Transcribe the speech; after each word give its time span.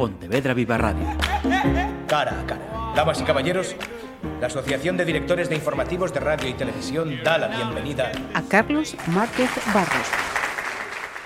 Pontevedra 0.00 0.54
Viva 0.54 0.78
Radio. 0.78 1.04
Cara 2.08 2.40
a 2.40 2.46
cara. 2.46 2.94
Damas 2.96 3.20
y 3.20 3.24
caballeros, 3.24 3.76
la 4.40 4.46
Asociación 4.46 4.96
de 4.96 5.04
Directores 5.04 5.50
de 5.50 5.56
Informativos 5.56 6.14
de 6.14 6.20
Radio 6.20 6.48
y 6.48 6.54
Televisión 6.54 7.22
da 7.22 7.36
la 7.36 7.48
bienvenida 7.48 8.10
a 8.32 8.40
Carlos 8.44 8.96
Márquez 9.08 9.50
Barros. 9.74 10.08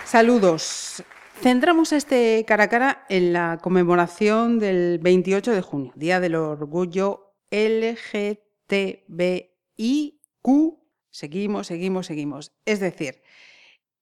Saludos. 0.05 1.05
Centramos 1.41 1.93
este 1.93 2.45
cara 2.49 2.65
a 2.65 2.69
cara 2.69 3.07
en 3.09 3.33
la 3.33 3.61
conmemoración 3.63 4.59
del 4.59 4.99
28 4.99 5.53
de 5.53 5.61
junio, 5.61 5.93
Día 5.95 6.19
del 6.19 6.35
Orgullo 6.35 7.37
LGTBIQ. 7.53 8.35
Seguimos, 11.11 11.69
seguimos, 11.69 12.07
seguimos. 12.07 12.53
Es 12.65 12.81
decir, 12.81 13.23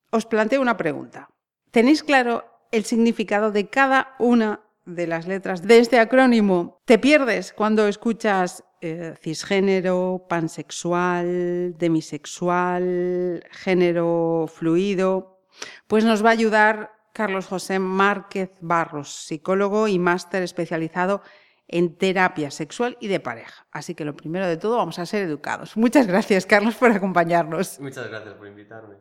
os 0.09 0.25
planteo 0.25 0.63
una 0.63 0.79
pregunta. 0.79 1.29
¿Tenéis 1.71 2.03
claro 2.03 2.52
el 2.73 2.85
significado 2.85 3.53
de 3.53 3.69
cada 3.69 4.17
una 4.19 4.61
de 4.85 5.07
las 5.07 5.29
letras 5.29 5.63
de 5.63 5.79
este 5.79 6.01
acrónimo? 6.01 6.81
¿Te 6.85 6.99
pierdes 6.99 7.53
cuando 7.53 7.87
escuchas 7.87 8.65
eh, 8.81 9.15
cisgénero, 9.21 10.27
pansexual, 10.29 11.77
demisexual, 11.79 13.45
género 13.51 14.47
fluido? 14.53 15.39
Pues 15.87 16.05
nos 16.05 16.25
va 16.25 16.31
a 16.31 16.33
ayudar 16.33 16.93
Carlos 17.13 17.47
José 17.47 17.79
Márquez 17.79 18.51
Barros, 18.61 19.15
psicólogo 19.27 19.87
y 19.87 19.99
máster 19.99 20.43
especializado 20.43 21.23
en 21.69 21.97
terapia 21.97 22.51
sexual 22.51 22.97
y 23.01 23.09
de 23.09 23.21
pareja. 23.21 23.67
Así 23.71 23.95
que 23.95 24.05
lo 24.05 24.17
primero 24.17 24.47
de 24.47 24.57
todo 24.57 24.77
vamos 24.77 24.99
a 24.99 25.07
ser 25.07 25.23
educados. 25.23 25.77
Muchas 25.77 26.07
gracias, 26.07 26.47
Carlos, 26.47 26.75
por 26.75 26.91
acompañarnos. 26.91 27.81
Muchas 27.81 28.09
gracias 28.09 28.35
por 28.35 28.47
invitarme. 28.47 28.97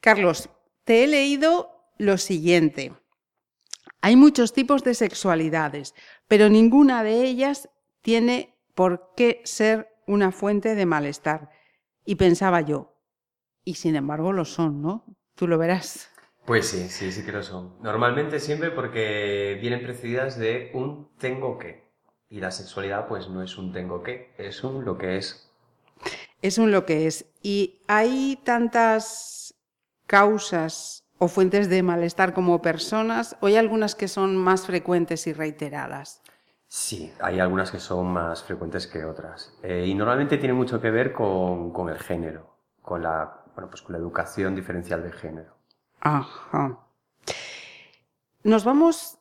Carlos, 0.00 0.48
te 0.84 1.04
he 1.04 1.06
leído 1.06 1.70
lo 1.98 2.18
siguiente. 2.18 2.92
Hay 4.04 4.16
muchos 4.16 4.52
tipos 4.52 4.84
de 4.84 4.92
sexualidades, 4.92 5.94
pero 6.28 6.50
ninguna 6.50 7.02
de 7.02 7.22
ellas 7.22 7.70
tiene 8.02 8.54
por 8.74 9.14
qué 9.16 9.40
ser 9.44 9.88
una 10.06 10.30
fuente 10.30 10.74
de 10.74 10.84
malestar. 10.84 11.48
Y 12.04 12.16
pensaba 12.16 12.60
yo, 12.60 13.00
y 13.64 13.76
sin 13.76 13.96
embargo 13.96 14.34
lo 14.34 14.44
son, 14.44 14.82
¿no? 14.82 15.06
Tú 15.34 15.48
lo 15.48 15.56
verás. 15.56 16.10
Pues 16.44 16.68
sí, 16.68 16.90
sí, 16.90 17.12
sí 17.12 17.24
que 17.24 17.32
lo 17.32 17.42
son. 17.42 17.80
Normalmente 17.80 18.40
siempre 18.40 18.70
porque 18.70 19.56
vienen 19.62 19.82
precedidas 19.82 20.38
de 20.38 20.70
un 20.74 21.08
tengo 21.16 21.58
que. 21.58 21.90
Y 22.28 22.40
la 22.40 22.50
sexualidad 22.50 23.08
pues 23.08 23.30
no 23.30 23.42
es 23.42 23.56
un 23.56 23.72
tengo 23.72 24.02
que, 24.02 24.34
es 24.36 24.62
un 24.64 24.84
lo 24.84 24.98
que 24.98 25.16
es. 25.16 25.50
Es 26.42 26.58
un 26.58 26.72
lo 26.72 26.84
que 26.84 27.06
es. 27.06 27.24
Y 27.40 27.80
hay 27.88 28.38
tantas 28.44 29.54
causas 30.06 31.03
o 31.18 31.28
fuentes 31.28 31.68
de 31.68 31.82
malestar 31.82 32.34
como 32.34 32.60
personas 32.60 33.36
o 33.40 33.46
hay 33.46 33.56
algunas 33.56 33.94
que 33.94 34.08
son 34.08 34.36
más 34.36 34.66
frecuentes 34.66 35.26
y 35.26 35.32
reiteradas? 35.32 36.22
Sí, 36.66 37.12
hay 37.20 37.38
algunas 37.38 37.70
que 37.70 37.78
son 37.78 38.06
más 38.06 38.42
frecuentes 38.42 38.86
que 38.86 39.04
otras. 39.04 39.54
Eh, 39.62 39.84
y 39.86 39.94
normalmente 39.94 40.38
tiene 40.38 40.54
mucho 40.54 40.80
que 40.80 40.90
ver 40.90 41.12
con, 41.12 41.72
con, 41.72 41.88
el 41.88 41.98
género, 41.98 42.56
con 42.82 43.02
la, 43.02 43.42
bueno, 43.54 43.70
pues 43.70 43.82
con 43.82 43.92
la 43.92 43.98
educación 43.98 44.54
diferencial 44.54 45.02
de 45.02 45.12
género. 45.12 45.54
Ajá. 46.00 46.78
Nos 48.42 48.64
vamos 48.64 49.18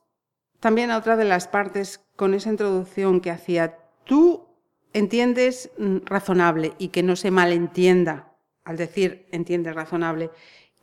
también 0.60 0.92
a 0.92 0.98
otra 0.98 1.16
de 1.16 1.26
las 1.26 1.48
partes 1.48 2.04
con 2.16 2.34
esa 2.34 2.50
introducción 2.50 3.22
que 3.22 3.32
hacía. 3.32 3.78
Tú 4.04 4.48
entiendes 4.94 5.72
mm, 5.78 5.98
razonable 6.06 6.74
y 6.78 6.90
que 6.90 7.04
no 7.04 7.16
se 7.16 7.32
malentienda 7.32 8.34
al 8.64 8.78
decir 8.78 9.28
entiendes 9.32 9.76
razonable 9.76 10.32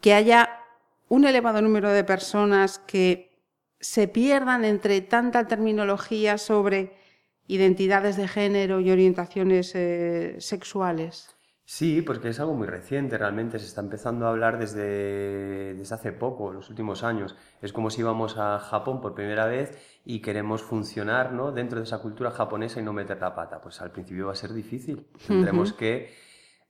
que 0.00 0.14
haya 0.14 0.59
un 1.11 1.25
elevado 1.25 1.61
número 1.61 1.91
de 1.91 2.05
personas 2.05 2.78
que 2.78 3.36
se 3.80 4.06
pierdan 4.06 4.64
entre 4.64 5.00
tanta 5.00 5.48
terminología 5.48 6.39
sobre 6.39 6.92
identidades 7.48 8.16
de 8.16 8.28
género 8.28 8.78
y 8.78 8.92
orientaciones 8.92 9.75
eh, 9.75 10.36
sexuales? 10.38 11.34
Sí, 11.64 12.00
porque 12.03 12.28
es 12.28 12.38
algo 12.38 12.54
muy 12.54 12.69
reciente, 12.69 13.19
realmente 13.19 13.59
se 13.59 13.66
está 13.66 13.81
empezando 13.81 14.26
a 14.26 14.31
hablar 14.31 14.59
desde, 14.59 15.75
desde 15.75 15.94
hace 15.94 16.12
poco, 16.12 16.53
los 16.53 16.70
últimos 16.70 17.03
años. 17.03 17.34
Es 17.60 17.72
como 17.72 17.91
si 17.91 18.03
íbamos 18.03 18.38
a 18.38 18.59
Japón 18.60 19.00
por 19.00 19.15
primera 19.15 19.47
vez 19.47 19.78
y 20.04 20.20
queremos 20.20 20.62
funcionar 20.62 21.32
¿no? 21.32 21.50
dentro 21.50 21.78
de 21.78 21.84
esa 21.84 21.99
cultura 21.99 22.31
japonesa 22.31 22.81
y 22.81 22.84
no 22.84 22.93
meter 22.93 23.19
la 23.20 23.34
pata. 23.34 23.60
Pues 23.60 23.81
al 23.81 23.91
principio 23.91 24.26
va 24.26 24.32
a 24.32 24.37
ser 24.37 24.53
difícil. 24.53 25.06
Tendremos 25.26 25.72
que 25.72 26.12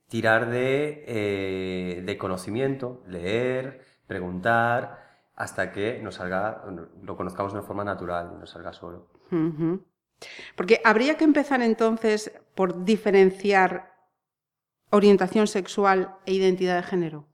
tirar 0.07 0.49
de, 0.49 1.03
eh, 1.07 2.01
de 2.03 2.17
conocimiento, 2.17 3.03
leer, 3.07 3.90
preguntar, 4.11 4.81
hasta 5.37 5.71
que 5.71 6.01
nos 6.03 6.15
salga, 6.15 6.65
lo 7.01 7.15
conozcamos 7.15 7.53
de 7.53 7.59
una 7.59 7.65
forma 7.65 7.85
natural 7.85 8.33
y 8.35 8.39
nos 8.41 8.49
salga 8.49 8.73
solo. 8.73 9.07
Porque 10.57 10.81
habría 10.83 11.15
que 11.15 11.23
empezar 11.23 11.61
entonces 11.61 12.29
por 12.53 12.83
diferenciar 12.83 13.93
orientación 14.89 15.47
sexual 15.47 16.17
e 16.25 16.33
identidad 16.33 16.75
de 16.75 16.83
género. 16.83 17.27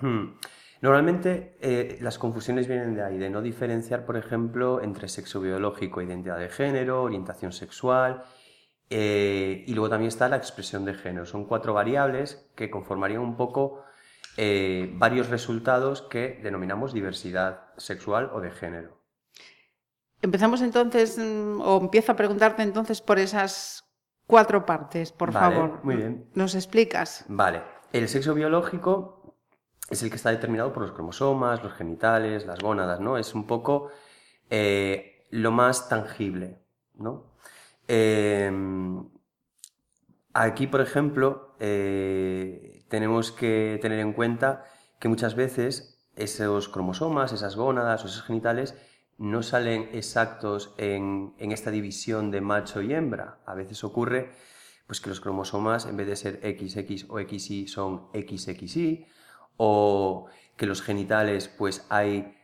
Hmm. 0.00 0.38
Normalmente 0.80 1.58
eh, 1.60 1.98
las 2.00 2.18
confusiones 2.18 2.66
vienen 2.66 2.94
de 2.94 3.02
ahí, 3.02 3.18
de 3.18 3.28
no 3.28 3.42
diferenciar, 3.42 4.06
por 4.06 4.16
ejemplo, 4.16 4.80
entre 4.82 5.08
sexo 5.08 5.42
biológico, 5.42 6.00
identidad 6.00 6.38
de 6.38 6.48
género, 6.48 7.02
orientación 7.02 7.52
sexual 7.52 8.22
eh, 8.88 9.64
y 9.66 9.74
luego 9.74 9.90
también 9.90 10.08
está 10.08 10.26
la 10.30 10.36
expresión 10.36 10.86
de 10.86 10.94
género. 10.94 11.26
Son 11.26 11.44
cuatro 11.44 11.74
variables 11.74 12.48
que 12.54 12.70
conformarían 12.70 13.20
un 13.20 13.36
poco 13.36 13.84
eh, 14.40 14.88
varios 14.94 15.30
resultados 15.30 16.02
que 16.02 16.38
denominamos 16.44 16.92
diversidad 16.92 17.74
sexual 17.76 18.30
o 18.32 18.40
de 18.40 18.52
género. 18.52 19.02
Empezamos 20.22 20.62
entonces, 20.62 21.18
mm, 21.18 21.60
o 21.60 21.80
empiezo 21.80 22.12
a 22.12 22.14
preguntarte 22.14 22.62
entonces 22.62 23.00
por 23.00 23.18
esas 23.18 23.84
cuatro 24.28 24.64
partes, 24.64 25.10
por 25.10 25.32
favor. 25.32 25.80
Muy 25.82 25.96
bien. 25.96 26.30
¿Nos 26.34 26.54
explicas? 26.54 27.24
Vale. 27.26 27.62
El 27.92 28.08
sexo 28.08 28.32
biológico 28.32 29.34
es 29.90 30.04
el 30.04 30.10
que 30.10 30.14
está 30.14 30.30
determinado 30.30 30.72
por 30.72 30.84
los 30.84 30.92
cromosomas, 30.92 31.64
los 31.64 31.72
genitales, 31.72 32.46
las 32.46 32.60
gónadas, 32.60 33.00
¿no? 33.00 33.18
Es 33.18 33.34
un 33.34 33.44
poco 33.44 33.90
eh, 34.50 35.26
lo 35.30 35.50
más 35.50 35.88
tangible, 35.88 36.62
¿no? 36.94 37.32
Em, 37.88 39.04
aquí, 40.42 40.66
por 40.66 40.80
ejemplo, 40.80 41.54
eh, 41.58 42.84
tenemos 42.88 43.32
que 43.32 43.78
tener 43.82 43.98
en 44.00 44.12
cuenta 44.12 44.64
que 44.98 45.08
muchas 45.08 45.34
veces 45.34 45.98
esos 46.16 46.68
cromosomas, 46.68 47.32
esas 47.32 47.56
gónadas 47.56 48.04
o 48.04 48.08
esos 48.08 48.22
genitales 48.22 48.74
no 49.18 49.42
salen 49.42 49.90
exactos 49.92 50.74
en, 50.78 51.34
esta 51.38 51.70
división 51.70 52.30
de 52.30 52.40
macho 52.40 52.82
y 52.82 52.94
hembra. 52.94 53.40
A 53.46 53.54
veces 53.54 53.82
ocurre 53.82 54.30
pues, 54.86 55.00
que 55.00 55.08
los 55.08 55.20
cromosomas, 55.20 55.86
en 55.86 55.96
vez 55.96 56.06
de 56.06 56.16
ser 56.16 56.40
XX 56.42 57.06
o 57.08 57.18
XY, 57.18 57.66
son 57.66 58.08
XXY, 58.12 59.06
o 59.56 60.26
que 60.56 60.66
los 60.66 60.82
genitales, 60.82 61.48
pues 61.48 61.84
hay 61.88 62.36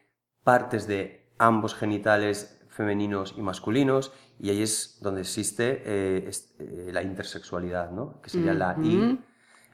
partes 0.42 0.86
de 0.88 1.32
ambos 1.38 1.74
genitales 1.74 2.60
femeninos 2.74 3.34
y 3.36 3.42
masculinos, 3.42 4.12
y 4.40 4.50
ahí 4.50 4.62
es 4.62 4.98
donde 5.00 5.20
existe 5.20 5.82
eh, 5.84 6.30
eh, 6.58 6.90
la 6.92 7.02
intersexualidad, 7.02 7.92
¿no? 7.92 8.20
que 8.20 8.30
sería 8.30 8.52
la 8.52 8.76
I, 8.82 9.18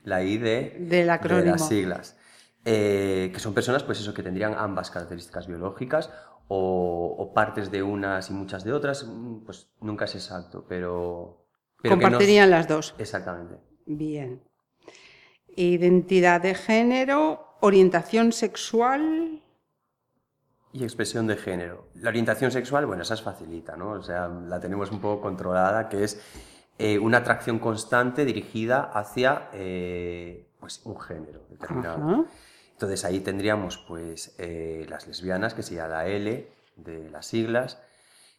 la 0.05 0.23
I 0.23 0.37
de, 0.37 0.77
de 0.79 1.05
las 1.05 1.67
siglas. 1.67 2.17
Eh, 2.65 3.31
que 3.33 3.41
son 3.41 3.55
personas, 3.55 3.83
pues 3.85 4.01
eso, 4.01 4.13
que 4.13 4.23
tendrían 4.23 4.55
ambas 4.55 4.91
características 4.91 5.47
biológicas 5.47 6.11
o, 6.49 7.33
partes 7.35 7.71
de 7.71 7.83
unas 7.83 8.29
y 8.29 8.35
muchas 8.35 8.65
de 8.65 8.73
otras, 8.75 9.07
mm, 9.07 9.45
pues 9.47 9.71
nunca 9.81 10.05
es 10.05 10.15
exacto, 10.15 10.67
pero... 10.69 11.47
Compartirían 11.83 12.51
las 12.51 12.69
dos. 12.69 12.95
Exactamente. 12.99 13.55
Bien. 13.87 14.43
Identidad 15.57 16.43
de 16.43 16.55
género, 16.55 17.57
orientación 17.61 18.33
sexual 18.33 19.43
y 20.73 20.85
expresión 20.85 21.27
de 21.27 21.37
género. 21.37 21.89
La 21.95 22.11
orientación 22.11 22.51
sexual, 22.51 22.87
bueno, 22.87 23.03
esa 23.03 23.15
es 23.15 23.23
facilita, 23.23 23.77
¿no? 23.77 23.93
O 23.93 24.03
sea, 24.03 24.29
la 24.29 24.61
tenemos 24.61 24.91
un 24.91 25.01
poco 25.01 25.23
controlada, 25.23 25.89
que 25.89 26.05
es 26.05 26.21
eh, 26.79 26.99
una 26.99 27.19
atracción 27.19 27.59
constante 27.59 28.25
dirigida 28.25 28.85
hacia 28.85 29.51
eh, 29.53 30.47
pues, 30.61 30.81
un 30.85 30.99
género 31.01 31.45
determinado. 31.51 32.27
Entonces 32.73 33.05
ahí 33.05 33.21
tendríamos 33.21 33.77
pues 33.77 34.35
eh, 34.39 34.87
las 34.89 35.07
lesbianas, 35.07 35.53
que 35.53 35.63
sería 35.63 35.87
la 35.87 36.07
L 36.07 36.49
de 36.77 37.11
las 37.11 37.27
siglas, 37.27 37.79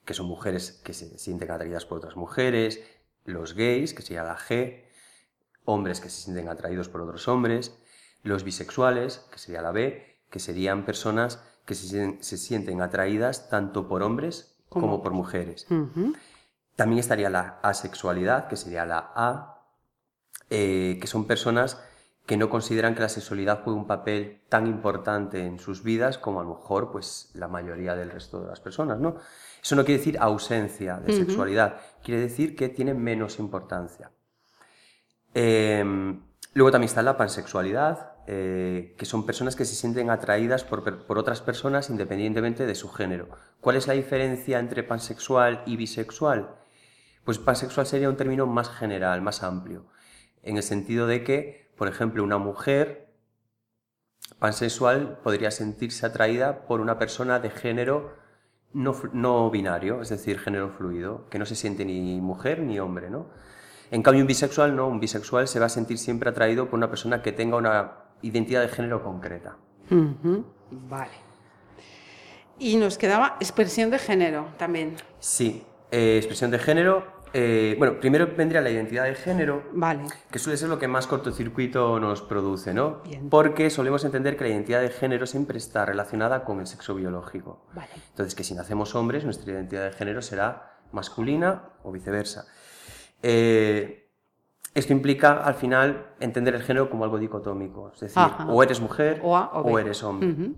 que 0.06 0.16
son 0.16 0.26
mujeres 0.26 0.82
que 0.84 0.94
se 0.94 1.20
sienten 1.20 1.52
atraídas 1.52 1.86
por 1.86 2.00
otras 2.00 2.16
mujeres, 2.16 2.82
los 3.26 3.54
gays, 3.54 3.94
que 3.94 4.02
sería 4.02 4.24
la 4.24 4.38
G, 4.38 4.86
hombres 5.66 6.02
que 6.02 6.10
se 6.10 6.24
sienten 6.24 6.50
atraídos 6.50 6.90
por 6.90 7.02
otros 7.02 7.28
hombres, 7.28 7.78
los 8.24 8.44
bisexuales, 8.44 9.20
que 9.32 9.38
sería 9.38 9.62
la 9.62 9.72
B, 9.72 10.11
que 10.32 10.40
serían 10.40 10.86
personas 10.86 11.40
que 11.66 11.76
se, 11.76 12.38
sienten 12.38 12.82
atraídas 12.82 13.50
tanto 13.50 13.88
por 13.88 14.02
hombres 14.02 14.58
como 14.70 15.04
por 15.04 15.12
mujeres. 15.12 15.68
También 16.76 17.00
estaría 17.00 17.30
la 17.30 17.60
asexualidad, 17.62 18.48
que 18.48 18.56
sería 18.56 18.86
la 18.86 19.12
A, 19.14 19.68
eh, 20.50 20.98
que 21.00 21.08
son 21.08 21.26
personas 21.26 21.78
que 22.26 22.38
no 22.38 22.50
consideran 22.50 22.96
que 22.96 23.02
la 23.02 23.10
sexualidad 23.10 23.64
juegue 23.64 23.80
un 23.80 23.88
papel 23.88 24.42
tan 24.48 24.68
importante 24.68 25.46
en 25.46 25.60
sus 25.60 25.84
vidas 25.84 26.18
como 26.18 26.40
a 26.40 26.44
lo 26.44 26.56
mejor 26.56 26.92
pues 26.92 27.32
la 27.34 27.48
mayoría 27.48 27.96
del 27.96 28.12
resto 28.12 28.42
de 28.42 28.48
las 28.48 28.60
personas, 28.60 29.00
¿no? 29.00 29.18
Eso 29.62 29.76
no 29.76 29.84
quiere 29.84 30.00
decir 30.00 30.18
ausencia 30.20 30.98
de 30.98 31.14
sexualidad, 31.14 31.78
quiere 32.04 32.22
decir 32.22 32.56
que 32.56 32.70
tiene 32.70 32.94
menos 32.94 33.38
importancia. 33.40 34.12
Em, 35.34 36.22
luego 36.54 36.72
también 36.72 36.88
está 36.88 37.02
la 37.02 37.18
pansexualidad, 37.18 38.11
eh, 38.28 38.96
que 38.98 39.06
son 39.06 39.26
personas 39.26 39.56
que 39.56 39.66
se 39.66 39.76
sienten 39.76 40.10
atraídas 40.10 40.64
por, 40.64 41.06
por, 41.06 41.18
otras 41.18 41.42
personas 41.42 41.90
independientemente 41.90 42.66
de 42.66 42.76
su 42.76 42.90
género. 42.90 43.30
¿Cuál 43.62 43.78
es 43.78 43.88
la 43.88 43.94
diferencia 43.94 44.60
entre 44.60 44.84
pansexual 44.84 45.64
y 45.66 45.76
bisexual? 45.76 46.56
Pues 47.24 47.40
pansexual 47.40 47.88
sería 47.88 48.10
un 48.10 48.18
término 48.18 48.46
más 48.46 48.70
general, 48.70 49.22
más 49.22 49.44
amplio, 49.44 49.86
en 50.44 50.58
el 50.58 50.64
sentido 50.64 51.08
de 51.08 51.24
que, 51.24 51.72
por 51.78 51.88
ejemplo, 51.88 52.24
una 52.24 52.38
mujer 52.38 53.12
pansexual 54.40 55.20
podría 55.24 55.52
sentirse 55.52 56.06
atraída 56.06 56.66
por 56.66 56.80
una 56.80 56.98
persona 56.98 57.40
de 57.40 57.50
género 57.50 58.16
no, 58.74 59.52
binario, 59.52 60.02
es 60.02 60.10
decir, 60.10 60.40
género 60.40 60.70
fluido, 60.70 61.28
que 61.30 61.40
no 61.40 61.46
se 61.46 61.56
siente 61.56 61.86
ni 61.86 62.22
mujer 62.22 62.60
ni 62.60 62.80
hombre, 62.80 63.10
¿no? 63.10 63.30
En 63.92 64.04
cambio, 64.04 64.24
un 64.24 64.28
bisexual 64.28 64.76
no, 64.76 64.88
un 64.88 65.02
bisexual 65.02 65.48
se 65.48 65.60
va 65.60 65.66
a 65.66 65.70
sentir 65.70 65.98
siempre 65.98 66.30
atraído 66.30 66.70
por 66.70 66.78
una 66.78 66.90
persona 66.90 67.22
que 67.22 67.34
tenga 67.34 67.58
una 67.58 68.01
identidad 68.22 68.62
de 68.62 68.70
género 68.70 69.04
concreta. 69.04 69.58
Vale. 69.90 71.12
Y 72.60 72.78
nos 72.78 72.98
quedaba 72.98 73.38
expresión 73.40 73.90
de 73.90 74.00
género 74.00 74.48
también. 74.58 74.96
Sí, 75.20 75.64
eh, 75.92 76.18
expresión 76.18 76.52
de 76.52 76.60
género 76.60 77.22
eh, 77.34 77.76
bueno, 77.78 78.00
primero 78.00 78.28
vendría 78.36 78.60
la 78.60 78.70
identidad 78.70 79.06
de 79.06 79.16
género, 79.16 79.64
vale. 79.72 80.04
que 80.30 80.38
suele 80.38 80.58
ser 80.58 80.68
lo 80.68 80.78
que 80.78 80.88
más 80.88 81.08
cortocircuito 81.08 82.00
nos 82.00 82.22
produce, 82.22 82.74
¿no? 82.74 83.02
Porque 83.30 83.70
solemos 83.70 84.04
entender 84.04 84.36
que 84.36 84.44
la 84.44 84.50
identidad 84.50 84.82
de 84.82 84.90
género 84.90 85.26
siempre 85.26 85.58
está 85.58 85.86
relacionada 85.86 86.44
con 86.44 86.60
el 86.60 86.68
sexo 86.68 86.94
biológico. 86.94 87.66
Vale. 87.74 87.90
Entonces, 88.10 88.36
que 88.36 88.44
si 88.44 88.54
nacemos 88.54 88.96
hombres, 88.96 89.24
nuestra 89.24 89.54
identidad 89.54 89.86
de 89.86 89.94
género 89.94 90.22
será 90.22 90.80
masculina 90.92 91.70
o 91.84 91.92
viceversa. 91.92 92.48
Eh, 93.24 94.01
esto 94.74 94.94
implica, 94.94 95.44
al 95.44 95.56
final, 95.56 96.14
entender 96.20 96.56
el 96.56 96.64
género 96.64 96.90
como 96.90 97.04
algo 97.04 97.20
dicotómico, 97.20 97.92
es 97.94 98.00
decir, 98.00 98.24
o 98.48 98.64
eres 98.64 98.80
mujer 98.80 99.20
o, 99.24 99.80
eres 99.80 100.02
hombre. 100.04 100.54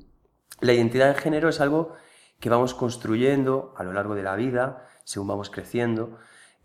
La 0.59 0.73
identidad 0.73 1.07
de 1.07 1.15
género 1.19 1.49
es 1.49 1.59
algo 1.59 1.93
que 2.39 2.49
vamos 2.49 2.73
construyendo 2.73 3.73
a 3.75 3.83
lo 3.83 3.93
largo 3.93 4.15
de 4.15 4.23
la 4.23 4.35
vida, 4.35 4.87
según 5.03 5.29
vamos 5.29 5.49
creciendo 5.49 6.17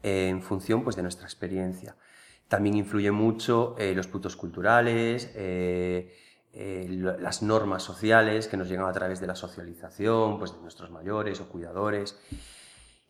en 0.02 0.42
función 0.42 0.84
pues, 0.84 0.96
de 0.96 1.02
nuestra 1.02 1.24
experiencia. 1.24 1.96
También 2.48 2.76
influye 2.76 3.10
mucho 3.10 3.74
eh, 3.78 3.94
los 3.94 4.06
puntos 4.06 4.36
culturales, 4.36 5.30
eh, 5.34 6.14
eh, 6.52 6.86
las 6.88 7.42
normas 7.42 7.82
sociales 7.82 8.48
que 8.48 8.56
nos 8.56 8.68
llegan 8.68 8.86
a 8.86 8.92
través 8.92 9.20
de 9.20 9.26
la 9.26 9.34
socialización, 9.34 10.38
pues, 10.38 10.52
de 10.54 10.60
nuestros 10.60 10.90
mayores 10.90 11.40
o 11.40 11.48
cuidadores. 11.48 12.18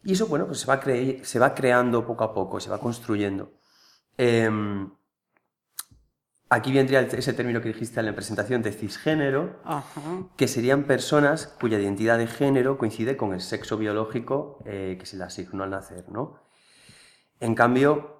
Y 0.04 0.12
eso, 0.12 0.26
bueno, 0.26 0.46
pues 0.46 0.60
se 0.60 0.66
va, 0.66 0.80
se 1.22 1.38
va 1.38 1.54
creando 1.54 2.06
poco 2.06 2.24
a 2.24 2.32
poco, 2.32 2.60
se 2.60 2.70
va 2.70 2.78
construyendo. 2.78 3.57
Em, 4.18 4.90
aquí 6.50 6.72
vendría 6.72 7.00
ese 7.00 7.32
término 7.32 7.62
que 7.62 7.68
dijiste 7.68 8.00
en 8.00 8.06
la 8.06 8.14
presentación 8.14 8.60
de 8.62 8.72
cisgénero, 8.72 9.62
que 10.36 10.48
serían 10.48 10.84
personas 10.84 11.46
cuya 11.46 11.78
identidad 11.78 12.18
de 12.18 12.26
género 12.26 12.76
coincide 12.76 13.16
con 13.16 13.32
el 13.32 13.40
sexo 13.40 13.78
biológico 13.78 14.62
que 14.64 15.02
se 15.04 15.16
le 15.16 15.24
asignó 15.24 15.64
al 15.64 15.70
nacer, 15.70 16.08
¿no? 16.10 16.40
En 17.40 17.54
cambio, 17.54 18.18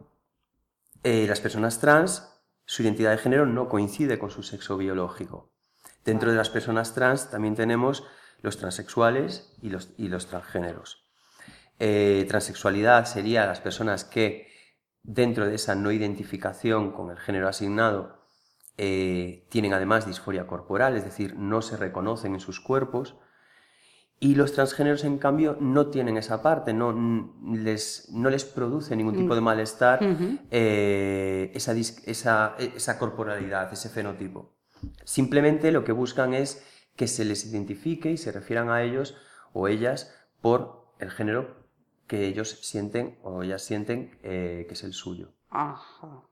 eh, 1.03 1.27
las 1.29 1.41
personas 1.41 1.81
trans, 1.81 2.29
su 2.65 2.83
identidad 2.83 3.13
de 3.13 3.19
género 3.19 3.47
no 3.47 3.69
coincide 3.69 4.19
con 4.19 4.31
su 4.31 4.43
sexo 4.43 4.77
biológico. 4.77 5.51
Dentro 6.05 6.31
de 6.31 6.37
las 6.37 6.51
personas 6.51 6.95
trans 6.95 7.31
también 7.31 7.55
tenemos 7.55 8.05
los 8.41 8.59
transexuales 8.59 9.57
y 9.63 9.71
los, 9.71 9.91
y 9.97 10.09
los 10.09 10.27
transgéneros. 10.27 11.05
Eh, 11.79 12.27
transexualidad 12.29 13.05
sería 13.07 13.47
las 13.47 13.61
personas 13.61 14.05
que 14.05 14.49
dentro 15.03 15.47
de 15.47 15.55
esa 15.55 15.75
no 15.75 15.93
identificación 15.93 16.93
con 16.93 17.11
el 17.11 17.19
género 17.19 17.49
asignado 17.49 18.19
eh, 18.77 19.47
tienen 19.49 19.73
además 19.73 20.07
disforia 20.07 20.47
corporal, 20.47 20.97
es 20.97 21.05
decir, 21.05 21.37
no 21.37 21.63
se 21.63 21.77
reconocen 21.77 22.35
en 22.35 22.41
sus 22.41 22.61
cuerpos 22.61 23.17
y 24.21 24.35
los 24.35 24.53
transgéneros, 24.53 25.05
en 25.05 25.19
cambio, 25.19 25.57
no 25.61 25.89
tienen 25.89 26.17
esa 26.17 26.43
parte, 26.43 26.73
no 26.73 27.33
les, 27.55 28.09
no 28.13 28.31
les 28.31 28.45
produce 28.45 28.97
ningún 28.97 29.17
tipo 29.17 29.35
de 29.35 29.41
mm. 29.41 29.45
malestar 29.45 30.01
eh, 30.51 31.53
esa, 31.55 31.73
esa, 31.73 32.57
esa, 32.59 32.99
corporalidad, 32.99 33.73
ese 33.73 33.89
fenotipo. 33.89 34.57
Simplemente 35.05 35.71
lo 35.71 35.85
que 35.85 35.93
buscan 35.93 36.35
es 36.35 36.65
que 36.97 37.07
se 37.07 37.25
les 37.25 37.47
identifique 37.47 38.11
y 38.11 38.17
se 38.17 38.33
refieran 38.33 38.71
a 38.71 38.83
ellos 38.83 39.17
o 39.53 39.69
ellas 39.69 40.13
por 40.41 40.93
el 40.99 41.11
género 41.11 41.68
que 42.09 42.27
ellos 42.27 42.59
sienten 42.63 43.19
o 43.23 43.43
ellas 43.45 43.63
sienten 43.63 44.19
eh, 44.23 44.65
que 44.67 44.75
es 44.75 44.83
el 44.83 44.93
suyo. 44.93 45.29
Ajá. 45.51 46.25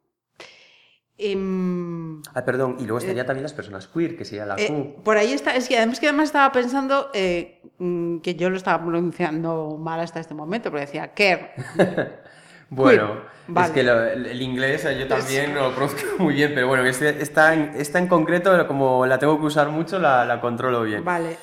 Em, 1.18 2.20
ah, 2.34 2.44
perdón, 2.44 2.76
y 2.78 2.82
luego 2.82 2.98
estaría 2.98 3.22
eh, 3.22 3.24
también 3.24 3.42
las 3.42 3.54
personas 3.54 3.86
queer, 3.88 4.18
que 4.18 4.26
sería 4.26 4.44
la 4.44 4.56
eh, 4.58 4.66
Q. 4.68 5.02
Por 5.02 5.16
ahí 5.16 5.32
está, 5.32 5.56
es 5.56 5.66
que 5.66 5.78
además 5.78 5.98
que 5.98 6.08
además 6.08 6.26
estaba 6.26 6.52
pensando 6.52 7.10
eh, 7.14 7.62
mm, 7.78 8.18
que 8.18 8.34
yo 8.34 8.50
lo 8.50 8.56
estaba 8.56 8.84
pronunciando 8.84 9.78
mal 9.80 10.00
hasta 10.00 10.20
este 10.20 10.34
momento, 10.34 10.70
porque 10.70 10.84
decía 10.84 11.14
care. 11.14 11.54
bueno, 12.68 13.22
es 13.48 13.70
que 13.70 13.80
el 13.80 14.42
inglés 14.42 14.86
yo 14.98 15.08
también 15.08 15.54
lo 15.54 15.74
pronuncio 15.74 16.06
muy 16.18 16.34
bien, 16.34 16.52
pero 16.54 16.68
bueno, 16.68 16.84
esta, 16.84 17.54
en, 17.54 17.72
en 17.76 18.08
concreto, 18.08 18.66
como 18.66 19.06
la 19.06 19.18
tengo 19.18 19.40
que 19.40 19.46
usar 19.46 19.70
mucho, 19.70 19.98
la, 19.98 20.26
la, 20.26 20.38
controlo 20.38 20.82
bien. 20.82 21.02
Vale. 21.02 21.38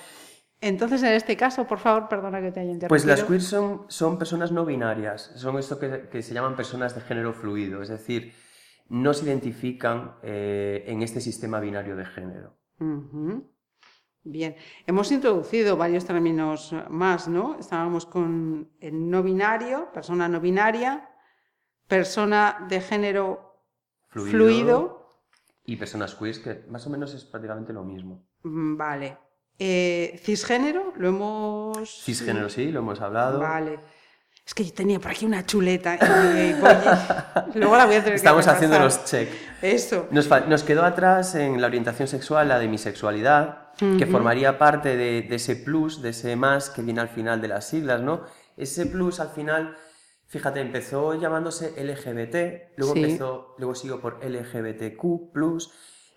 Entonces, 0.64 1.04
en 1.04 1.12
este 1.12 1.36
caso, 1.36 1.68
por 1.68 1.80
favor, 1.80 2.08
perdona 2.08 2.42
que 2.42 2.52
te 2.52 2.62
haya 2.62 2.72
interrumpido. 2.72 2.88
Pues 2.88 3.06
las 3.06 3.24
queer 3.24 3.42
son, 3.42 3.86
son 3.90 4.18
personas 4.18 4.52
no 4.52 4.66
binarias, 4.66 5.34
son 5.36 5.60
esto 5.60 5.78
que, 5.78 6.08
que 6.10 6.22
se 6.22 6.34
llaman 6.34 6.56
personas 6.56 6.96
de 6.96 7.02
género 7.02 7.34
fluido, 7.34 7.82
es 7.82 7.90
decir, 7.90 8.34
no 8.88 9.14
se 9.14 9.26
identifican 9.26 10.16
eh, 10.24 10.86
en 10.88 11.02
este 11.02 11.20
sistema 11.20 11.60
binario 11.60 11.96
de 11.96 12.06
género. 12.06 12.56
Bien, 14.24 14.56
hemos 14.88 15.12
introducido 15.12 15.76
varios 15.76 16.06
términos 16.06 16.74
más, 16.90 17.28
¿no? 17.28 17.58
Estábamos 17.60 18.06
con 18.06 18.70
el 18.80 19.10
no 19.10 19.22
binario, 19.22 19.92
persona 19.92 20.30
no 20.30 20.40
binaria, 20.40 21.10
persona 21.88 22.66
de 22.70 22.80
género 22.80 23.60
fluido, 24.08 25.10
y 25.66 25.76
personas 25.76 26.16
queer, 26.16 26.42
que 26.42 26.66
más 26.70 26.86
o 26.88 26.90
menos 26.90 27.14
es 27.14 27.26
prácticamente 27.26 27.74
lo 27.74 27.84
mismo. 27.84 28.26
Mm, 28.44 28.78
vale. 28.78 29.18
Eh, 29.60 30.20
cisgénero, 30.24 30.94
lo 30.98 31.10
hemos... 31.10 32.04
Cisgénero, 32.04 32.50
sí, 32.50 32.72
lo 32.72 32.80
hemos 32.80 33.02
hablado. 33.02 33.40
Vale. 33.40 33.80
Es 34.46 34.54
que 34.54 34.66
yo 34.66 34.74
tenía 34.74 35.00
por 35.00 35.12
aquí 35.12 35.26
una 35.26 35.46
chuleta. 35.46 35.96
Y, 35.96 36.54
luego 37.58 37.78
la 37.78 37.86
voy 37.86 37.96
a 37.96 38.04
tener 38.04 38.16
Estamos 38.16 38.46
haciendo 38.48 38.78
los 38.78 39.06
check. 39.06 39.30
Eso. 39.62 40.08
Nos, 40.12 40.64
quedó 40.64 40.84
atrás 40.84 41.36
en 41.36 41.62
la 41.62 41.68
orientación 41.68 42.10
sexual 42.10 42.50
la 42.50 42.60
de 42.60 42.68
mi 42.68 42.78
sexualidad, 42.78 43.70
que 43.78 44.06
formaría 44.06 44.58
parte 44.58 44.98
de, 44.98 45.34
ese 45.34 45.56
plus, 45.56 46.02
de 46.02 46.10
ese 46.10 46.36
más 46.36 46.70
que 46.70 46.82
viene 46.82 47.00
al 47.00 47.10
final 47.10 47.42
de 47.42 47.48
las 47.48 47.70
siglas, 47.70 48.02
¿no? 48.02 48.24
Ese 48.58 48.86
plus 48.86 49.22
al 49.22 49.30
final, 49.30 49.78
fíjate, 50.28 50.60
empezó 50.60 51.16
llamándose 51.16 51.72
LGBT, 51.82 52.78
luego, 52.78 52.96
empezó, 52.96 53.56
luego 53.58 53.76
siguió 53.76 54.02
por 54.02 54.20
LGBTQ, 54.24 55.32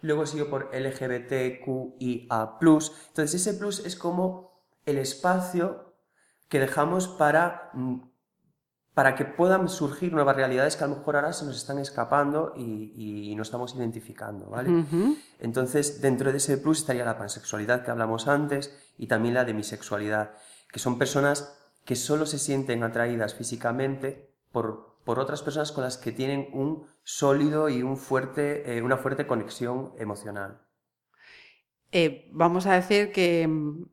luego 0.03 0.27
siguió 0.27 0.51
por 0.51 0.71
LGBTQIA. 0.75 2.59
Entonces, 2.61 3.35
ese 3.35 3.55
plus 3.55 3.85
es 3.85 3.97
como 3.97 4.63
el 4.85 4.99
espacio 4.99 5.95
que 6.49 6.61
dejamos 6.61 7.09
para 7.09 7.71
mm, 7.75 8.01
para 8.97 9.15
que 9.15 9.27
puedan 9.27 9.69
surgir 9.69 10.15
nuevas 10.15 10.37
realidades 10.37 10.75
que 10.75 10.85
a 10.85 10.87
lo 10.87 10.97
mejor 10.97 11.17
ahora 11.17 11.35
se 11.35 11.45
nos 11.45 11.55
están 11.55 11.79
escapando 11.79 12.55
y, 12.57 13.35
no 13.37 13.43
estamos 13.43 13.75
identificando, 13.75 14.47
¿vale? 14.47 14.87
Entonces, 15.39 16.01
dentro 16.01 16.33
de 16.33 16.39
ese 16.39 16.57
plus 16.57 16.79
estaría 16.79 17.05
la 17.05 17.19
pansexualidad 17.19 17.85
que 17.85 17.91
hablamos 17.91 18.27
antes 18.27 18.75
y 18.97 19.07
también 19.07 19.35
la 19.35 19.45
demisexualidad, 19.45 20.31
que 20.73 20.79
son 20.79 20.97
personas 20.97 21.59
que 21.85 21.95
solo 21.95 22.25
se 22.25 22.39
sienten 22.39 22.83
atraídas 22.83 23.35
físicamente 23.35 24.35
por, 24.53 24.99
por 25.05 25.19
otras 25.19 25.43
personas 25.43 25.73
con 25.73 25.85
las 25.85 25.99
que 25.99 26.13
tienen 26.13 26.49
un 26.53 26.87
sólido 27.03 27.69
y 27.69 27.83
un 27.83 27.97
fuerte, 27.97 28.77
eh, 28.77 28.83
una 28.83 28.97
fuerte 28.97 29.27
conexión 29.27 29.93
emocional. 29.99 30.61
Eh, 31.93 32.29
vamos 32.33 32.67
a 32.67 32.75
decir 32.75 33.13
que 33.13 33.47
mm, 33.47 33.85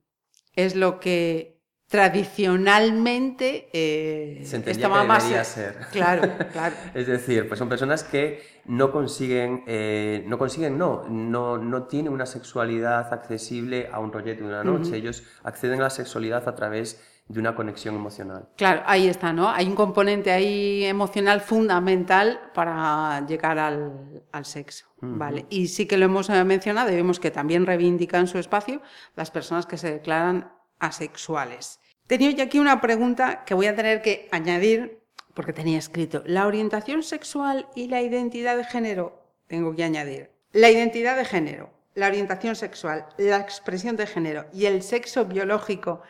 es 0.56 0.76
lo 0.76 1.00
que 1.00 1.54
tradicionalmente 1.94 3.70
eh, 3.72 4.42
estaba 4.42 5.04
más 5.04 5.26
ser. 5.48 5.78
claro 5.92 6.24
claro 6.52 6.76
es 6.96 7.06
decir 7.06 7.48
pues 7.48 7.60
son 7.60 7.70
personas 7.70 8.04
que 8.04 8.42
no 8.66 8.92
consiguen 8.92 9.64
eh, 9.68 10.24
no 10.26 10.40
consiguen 10.40 10.76
no 10.76 11.08
no 11.08 11.60
no 11.60 11.84
tienen 11.84 12.12
una 12.12 12.26
sexualidad 12.26 13.14
accesible 13.14 13.90
a 13.92 14.00
un 14.00 14.12
rollete 14.12 14.42
de 14.42 14.48
una 14.48 14.64
noche 14.64 14.98
ellos 14.98 15.24
acceden 15.44 15.82
a 15.82 15.84
la 15.84 15.90
sexualidad 15.92 16.48
a 16.48 16.56
través 16.56 17.00
de 17.28 17.40
una 17.40 17.56
conexión 17.56 17.96
emocional. 17.96 18.50
Claro, 18.58 18.84
ahí 18.86 19.08
está, 19.08 19.34
¿no? 19.34 19.50
Hay 19.50 19.68
un 19.68 19.76
componente 19.76 20.32
ahí 20.32 20.84
emocional 20.84 21.42
fundamental 21.42 22.52
para 22.54 23.26
llegar 23.26 23.58
al, 23.60 24.20
sexo, 24.44 24.88
¿vale? 25.00 25.46
Y 25.50 25.68
sí 25.68 25.86
que 25.86 25.98
lo 25.98 26.06
hemos 26.06 26.30
eh, 26.30 26.44
mencionado 26.44 26.92
y 26.92 26.96
vemos 26.96 27.20
que 27.20 27.32
también 27.32 27.66
reivindican 27.66 28.28
su 28.28 28.38
espacio 28.38 28.82
las 29.16 29.32
personas 29.32 29.66
que 29.66 29.78
se 29.78 29.92
declaran 29.92 30.52
asexuales. 30.80 31.80
Tenía 32.08 32.32
yo 32.32 32.44
aquí 32.44 32.60
una 32.60 32.82
pregunta 32.82 33.44
que 33.46 33.54
voy 33.54 33.68
a 33.68 33.76
tener 33.76 34.02
que 34.02 34.28
añadir 34.32 35.00
porque 35.34 35.54
tenía 35.54 35.80
escrito 35.80 36.22
la 36.26 36.46
orientación 36.46 37.04
sexual 37.04 37.68
y 37.76 37.88
la 37.88 38.02
identidad 38.02 38.58
de 38.58 38.66
género. 38.66 39.24
Tengo 39.48 39.76
que 39.76 39.84
añadir 39.84 40.34
la 40.54 40.70
identidad 40.70 41.18
de 41.18 41.26
género, 41.26 41.72
la 41.96 42.08
orientación 42.08 42.56
sexual, 42.56 43.08
la 43.18 43.38
expresión 43.38 43.96
de 43.96 44.06
género 44.06 44.46
y 44.54 44.66
el 44.66 44.84
sexo 44.84 45.26
biológico 45.26 46.02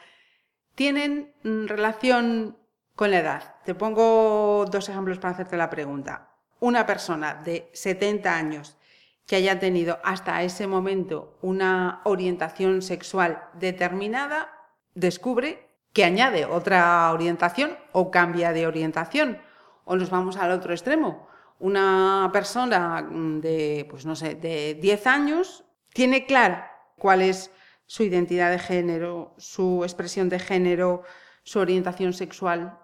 tienen 0.75 1.33
mm, 1.43 1.67
relación 1.67 2.57
con 2.95 3.11
la 3.11 3.19
edad. 3.19 3.55
Te 3.65 3.75
pongo 3.75 4.65
dos 4.69 4.89
ejemplos 4.89 5.19
para 5.19 5.33
hacerte 5.33 5.57
la 5.57 5.69
pregunta. 5.69 6.29
Una 6.59 6.85
persona 6.85 7.35
de 7.35 7.69
70 7.73 8.35
años 8.35 8.77
que 9.25 9.35
haya 9.35 9.59
tenido 9.59 9.99
hasta 10.03 10.43
ese 10.43 10.67
momento 10.67 11.37
una 11.41 12.01
orientación 12.03 12.81
sexual 12.81 13.43
determinada, 13.53 14.49
descubre 14.93 15.69
que 15.93 16.03
añade 16.03 16.45
otra 16.45 17.11
orientación 17.11 17.77
o 17.91 18.11
cambia 18.11 18.51
de 18.51 18.67
orientación. 18.67 19.37
O 19.85 19.95
nos 19.95 20.09
vamos 20.09 20.37
al 20.37 20.51
otro 20.51 20.73
extremo. 20.73 21.27
Una 21.59 22.29
persona 22.33 23.01
mm, 23.01 23.39
de, 23.41 23.87
pues 23.89 24.05
no 24.05 24.15
sé, 24.15 24.35
de 24.35 24.75
10 24.75 25.07
años 25.07 25.63
tiene 25.93 26.25
clara 26.25 26.71
cuál 26.97 27.21
es 27.21 27.51
su 27.85 28.03
identidad 28.03 28.51
de 28.51 28.59
género, 28.59 29.33
su 29.37 29.83
expresión 29.83 30.29
de 30.29 30.39
género, 30.39 31.03
su 31.43 31.59
orientación 31.59 32.13
sexual? 32.13 32.77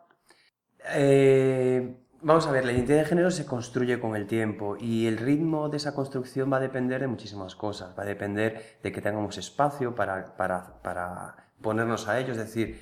Eh, 0.93 1.95
vamos 2.21 2.47
a 2.47 2.51
ver, 2.51 2.65
la 2.65 2.71
identidad 2.71 2.99
de 2.99 3.05
género 3.05 3.31
se 3.31 3.45
construye 3.45 3.99
con 3.99 4.15
el 4.15 4.27
tiempo 4.27 4.77
y 4.79 5.07
el 5.07 5.17
ritmo 5.17 5.69
de 5.69 5.77
esa 5.77 5.93
construcción 5.93 6.51
va 6.51 6.57
a 6.57 6.61
depender 6.61 7.01
de 7.01 7.07
muchísimas 7.07 7.55
cosas. 7.55 7.97
Va 7.97 8.03
a 8.03 8.05
depender 8.05 8.77
de 8.83 8.91
que 8.91 9.01
tengamos 9.01 9.37
espacio 9.37 9.95
para, 9.95 10.35
para, 10.35 10.81
para 10.81 11.51
ponernos 11.61 12.07
a 12.07 12.19
ello, 12.19 12.31
es 12.31 12.37
decir, 12.37 12.81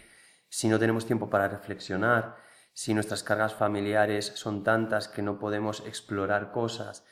si 0.49 0.67
no 0.67 0.79
tenemos 0.79 1.05
tiempo 1.05 1.29
para 1.29 1.47
reflexionar, 1.47 2.37
si 2.73 2.93
nuestras 2.93 3.23
cargas 3.23 3.55
familiares 3.55 4.31
son 4.35 4.63
tantas 4.63 5.07
que 5.07 5.23
no 5.23 5.39
podemos 5.39 5.83
explorar 5.87 6.51
cosas, 6.51 7.03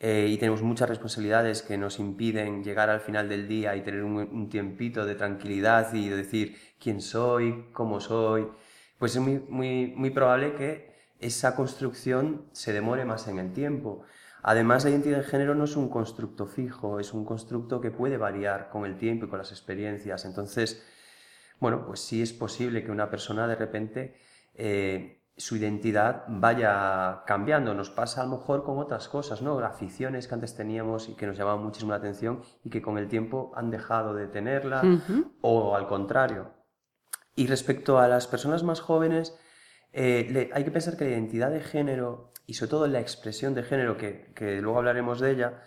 eh, 0.00 0.28
y 0.28 0.38
tenemos 0.38 0.62
muchas 0.62 0.88
responsabilidades 0.88 1.62
que 1.62 1.76
nos 1.76 1.98
impiden 1.98 2.62
llegar 2.62 2.88
al 2.88 3.00
final 3.00 3.28
del 3.28 3.48
día 3.48 3.74
y 3.74 3.82
tener 3.82 4.04
un, 4.04 4.48
tiempito 4.48 5.04
de 5.04 5.16
tranquilidad 5.16 5.92
y 5.92 6.08
decir 6.08 6.56
quién 6.78 7.00
soy, 7.00 7.68
cómo 7.72 8.00
soy, 8.00 8.46
pues 8.98 9.16
es 9.16 9.20
muy, 9.20 9.40
muy, 9.48 9.92
muy 9.96 10.10
probable 10.10 10.54
que 10.54 10.92
esa 11.18 11.56
construcción 11.56 12.46
se 12.52 12.72
demore 12.72 13.04
más 13.04 13.26
en 13.26 13.38
el 13.38 13.52
tiempo. 13.52 14.04
Además, 14.42 14.84
la 14.84 14.90
identidad 14.90 15.18
de 15.18 15.24
género 15.24 15.56
no 15.56 15.64
es 15.64 15.74
un 15.76 15.88
constructo 15.88 16.46
fijo, 16.46 17.00
es 17.00 17.12
un 17.12 17.24
constructo 17.24 17.80
que 17.80 17.90
puede 17.90 18.16
variar 18.16 18.70
con 18.70 18.86
el 18.86 18.96
tiempo 18.96 19.26
y 19.26 19.28
con 19.28 19.38
las 19.38 19.50
experiencias. 19.50 20.24
Entonces, 20.24 20.84
bueno, 21.58 21.84
pues 21.84 22.00
sí 22.00 22.22
es 22.22 22.32
posible 22.32 22.84
que 22.84 22.92
una 22.92 23.10
persona 23.10 23.48
de 23.48 23.56
repente 23.56 24.14
eh, 24.54 25.17
su 25.38 25.56
identidad 25.56 26.24
vaya 26.28 27.22
cambiando. 27.26 27.72
Nos 27.72 27.90
pasa 27.90 28.22
a 28.22 28.24
lo 28.26 28.36
mejor 28.36 28.64
con 28.64 28.78
otras 28.78 29.08
cosas, 29.08 29.40
¿no? 29.40 29.58
Aficiones 29.60 30.28
que 30.28 30.34
antes 30.34 30.54
teníamos 30.54 31.08
y 31.08 31.14
que 31.14 31.26
nos 31.26 31.38
llamaban 31.38 31.62
muchísimo 31.62 31.92
la 31.92 31.98
atención 31.98 32.42
y 32.64 32.70
que 32.70 32.82
con 32.82 32.98
el 32.98 33.08
tiempo 33.08 33.52
han 33.54 33.70
dejado 33.70 34.14
de 34.14 34.26
tenerla 34.26 34.82
o 35.40 35.74
al 35.76 35.86
contrario. 35.86 36.52
Y 37.36 37.46
respecto 37.46 37.98
a 37.98 38.08
las 38.08 38.26
personas 38.26 38.64
más 38.64 38.80
jóvenes, 38.80 39.38
eh, 39.92 40.50
hay 40.52 40.64
que 40.64 40.70
pensar 40.70 40.96
que 40.96 41.04
la 41.04 41.10
identidad 41.10 41.50
de 41.50 41.60
género 41.60 42.32
y 42.46 42.54
sobre 42.54 42.70
todo 42.70 42.86
la 42.88 43.00
expresión 43.00 43.54
de 43.54 43.62
género, 43.62 43.96
que, 43.96 44.58
luego 44.60 44.78
hablaremos 44.78 45.20
de 45.20 45.30
ella, 45.30 45.62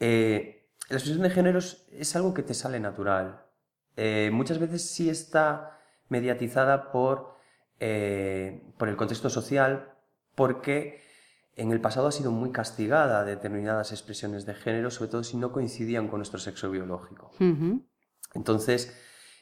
eh, 0.00 0.70
la 0.88 0.96
expresión 0.96 1.22
de 1.22 1.30
género 1.30 1.58
es, 1.58 2.16
algo 2.16 2.32
que 2.32 2.42
te 2.42 2.54
sale 2.54 2.80
natural. 2.80 3.44
Eh, 3.96 4.30
muchas 4.32 4.58
veces 4.58 4.90
sí 4.90 5.10
está 5.10 5.80
mediatizada 6.08 6.92
por 6.92 7.36
eh, 7.84 8.62
por 8.78 8.88
el 8.88 8.94
contexto 8.94 9.28
social, 9.28 9.92
porque 10.36 11.00
en 11.56 11.72
el 11.72 11.80
pasado 11.80 12.06
ha 12.06 12.12
sido 12.12 12.30
muy 12.30 12.52
castigada 12.52 13.24
determinadas 13.24 13.90
expresiones 13.90 14.46
de 14.46 14.54
género, 14.54 14.92
sobre 14.92 15.10
todo 15.10 15.24
si 15.24 15.36
no 15.36 15.50
coincidían 15.50 16.06
con 16.06 16.20
nuestro 16.20 16.38
sexo 16.38 16.70
biológico. 16.70 17.32
Entonces, 18.34 18.96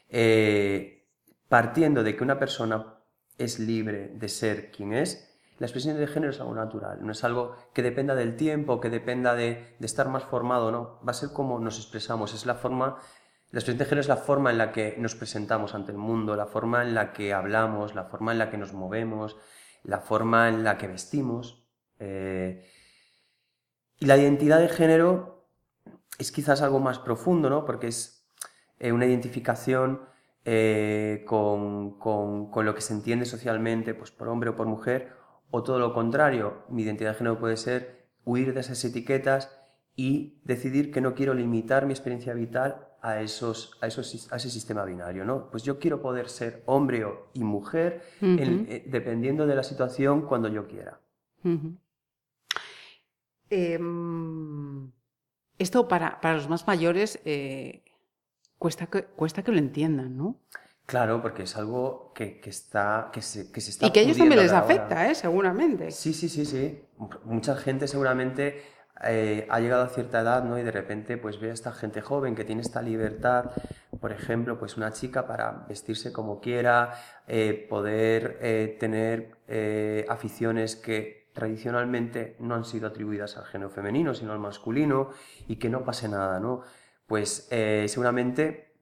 eh, 0.08 1.06
partiendo 1.50 2.02
de 2.02 2.16
que 2.16 2.24
una 2.24 2.38
persona 2.38 2.94
es 3.36 3.58
libre 3.58 4.08
de 4.08 4.28
ser 4.30 4.70
quien 4.70 4.94
es, 4.94 5.38
la 5.58 5.66
expresión 5.66 5.98
de 5.98 6.06
género 6.06 6.32
es 6.32 6.40
algo 6.40 6.54
natural, 6.54 7.00
no 7.02 7.12
es 7.12 7.22
algo 7.24 7.54
que 7.74 7.82
dependa 7.82 8.14
del 8.14 8.36
tiempo, 8.36 8.80
que 8.80 8.88
dependa 8.88 9.34
de, 9.34 9.76
de 9.78 9.86
estar 9.86 10.08
más 10.08 10.24
formado, 10.24 10.72
no, 10.72 10.98
va 11.06 11.10
a 11.10 11.12
ser 11.12 11.34
como 11.34 11.58
nos 11.58 11.76
expresamos, 11.76 12.32
es 12.32 12.46
la 12.46 12.54
forma 12.54 12.96
la 13.52 13.58
expresión 13.58 13.78
de 13.78 13.84
género 13.84 14.00
es 14.00 14.08
la 14.08 14.16
forma 14.16 14.50
en 14.50 14.58
la 14.58 14.70
que 14.70 14.94
nos 14.98 15.16
presentamos 15.16 15.74
ante 15.74 15.90
el 15.90 15.98
mundo, 15.98 16.36
la 16.36 16.46
forma 16.46 16.82
en 16.82 16.94
la 16.94 17.12
que 17.12 17.32
hablamos, 17.32 17.96
la 17.96 18.04
forma 18.04 18.30
en 18.30 18.38
la 18.38 18.48
que 18.48 18.58
nos 18.58 18.72
movemos, 18.72 19.36
la 19.82 19.98
forma 19.98 20.48
en 20.48 20.62
la 20.62 20.78
que 20.78 20.86
vestimos. 20.86 21.66
Eh, 21.98 22.64
y 23.98 24.06
la 24.06 24.16
identidad 24.16 24.60
de 24.60 24.68
género 24.68 25.48
es 26.18 26.30
quizás 26.30 26.62
algo 26.62 26.78
más 26.78 27.00
profundo, 27.00 27.50
¿no? 27.50 27.64
Porque 27.64 27.88
es 27.88 28.24
eh, 28.78 28.92
una 28.92 29.06
identificación 29.06 30.02
eh, 30.44 31.24
con, 31.26 31.98
con, 31.98 32.64
lo 32.64 32.74
que 32.76 32.82
se 32.82 32.94
entiende 32.94 33.26
socialmente, 33.26 33.94
pues 33.94 34.12
por 34.12 34.28
hombre 34.28 34.50
o 34.50 34.56
por 34.56 34.68
mujer, 34.68 35.12
o 35.50 35.64
todo 35.64 35.80
lo 35.80 35.92
contrario. 35.92 36.62
Mi 36.68 36.82
identidad 36.82 37.10
de 37.10 37.18
género 37.18 37.40
puede 37.40 37.56
ser 37.56 38.06
huir 38.24 38.54
de 38.54 38.60
esas 38.60 38.84
etiquetas 38.84 39.50
y 39.96 40.40
decidir 40.44 40.92
que 40.92 41.00
no 41.00 41.14
quiero 41.14 41.34
limitar 41.34 41.84
mi 41.84 41.92
experiencia 41.92 42.32
vital 42.32 42.89
a, 43.02 43.20
esos, 43.20 43.76
a, 43.80 43.86
esos, 43.86 44.30
a 44.32 44.36
ese 44.36 44.50
sistema 44.50 44.84
binario, 44.84 45.24
¿no? 45.24 45.50
Pues 45.50 45.62
yo 45.62 45.78
quiero 45.78 46.00
poder 46.00 46.28
ser 46.28 46.62
hombre 46.66 47.06
y 47.32 47.44
mujer 47.44 48.02
eh, 48.20 48.84
dependiendo 48.86 49.46
de 49.46 49.54
la 49.54 49.62
situación 49.62 50.22
cuando 50.22 50.48
yo 50.48 50.66
quiera. 50.66 51.00
Em, 53.48 54.90
esto 55.58 55.88
para, 55.88 56.20
para, 56.20 56.34
los 56.36 56.48
más 56.48 56.66
mayores 56.66 57.20
eh, 57.24 57.84
cuesta, 58.58 58.86
que, 58.86 59.04
cuesta 59.04 59.42
que 59.42 59.52
lo 59.52 59.58
entiendan, 59.58 60.16
¿no? 60.16 60.36
Claro, 60.86 61.22
porque 61.22 61.44
es 61.44 61.56
algo 61.56 62.12
que, 62.14 62.40
que 62.40 62.50
está, 62.50 63.10
que, 63.12 63.22
se, 63.22 63.52
que 63.52 63.60
se 63.60 63.70
está... 63.70 63.86
Y 63.86 63.92
que 63.92 64.00
a 64.00 64.02
ellos 64.02 64.18
también 64.18 64.40
les 64.40 64.52
afecta, 64.52 65.08
¿eh? 65.08 65.14
seguramente. 65.14 65.92
Sí, 65.92 66.12
sí, 66.12 66.28
sí, 66.28 66.44
sí. 66.44 66.82
Mucha 67.24 67.54
gente 67.54 67.86
seguramente 67.86 68.60
eh, 69.02 69.46
ha 69.48 69.60
llegado 69.60 69.82
a 69.82 69.88
cierta 69.88 70.20
edad, 70.20 70.44
¿no? 70.44 70.58
Y 70.58 70.62
de 70.62 70.70
repente, 70.70 71.16
pues 71.16 71.40
ve 71.40 71.50
a 71.50 71.54
esta 71.54 71.72
gente 71.72 72.02
joven 72.02 72.34
que 72.34 72.44
tiene 72.44 72.60
esta 72.60 72.82
libertad, 72.82 73.50
por 73.98 74.12
ejemplo, 74.12 74.58
pues 74.58 74.76
una 74.76 74.92
chica 74.92 75.26
para 75.26 75.64
vestirse 75.68 76.12
como 76.12 76.40
quiera, 76.40 76.94
eh, 77.26 77.66
poder 77.68 78.38
eh, 78.42 78.76
tener 78.78 79.38
aficiones 80.08 80.76
que 80.76 81.30
tradicionalmente 81.32 82.36
no 82.38 82.54
han 82.54 82.64
sido 82.64 82.86
atribuidas 82.86 83.36
al 83.36 83.44
género 83.46 83.70
femenino, 83.70 84.14
sino 84.14 84.32
al 84.32 84.38
masculino, 84.38 85.10
y 85.48 85.56
que 85.56 85.68
no 85.68 85.84
pase 85.84 86.08
nada, 86.08 86.38
¿no? 86.38 86.62
Pues 87.06 87.48
seguramente 87.86 88.74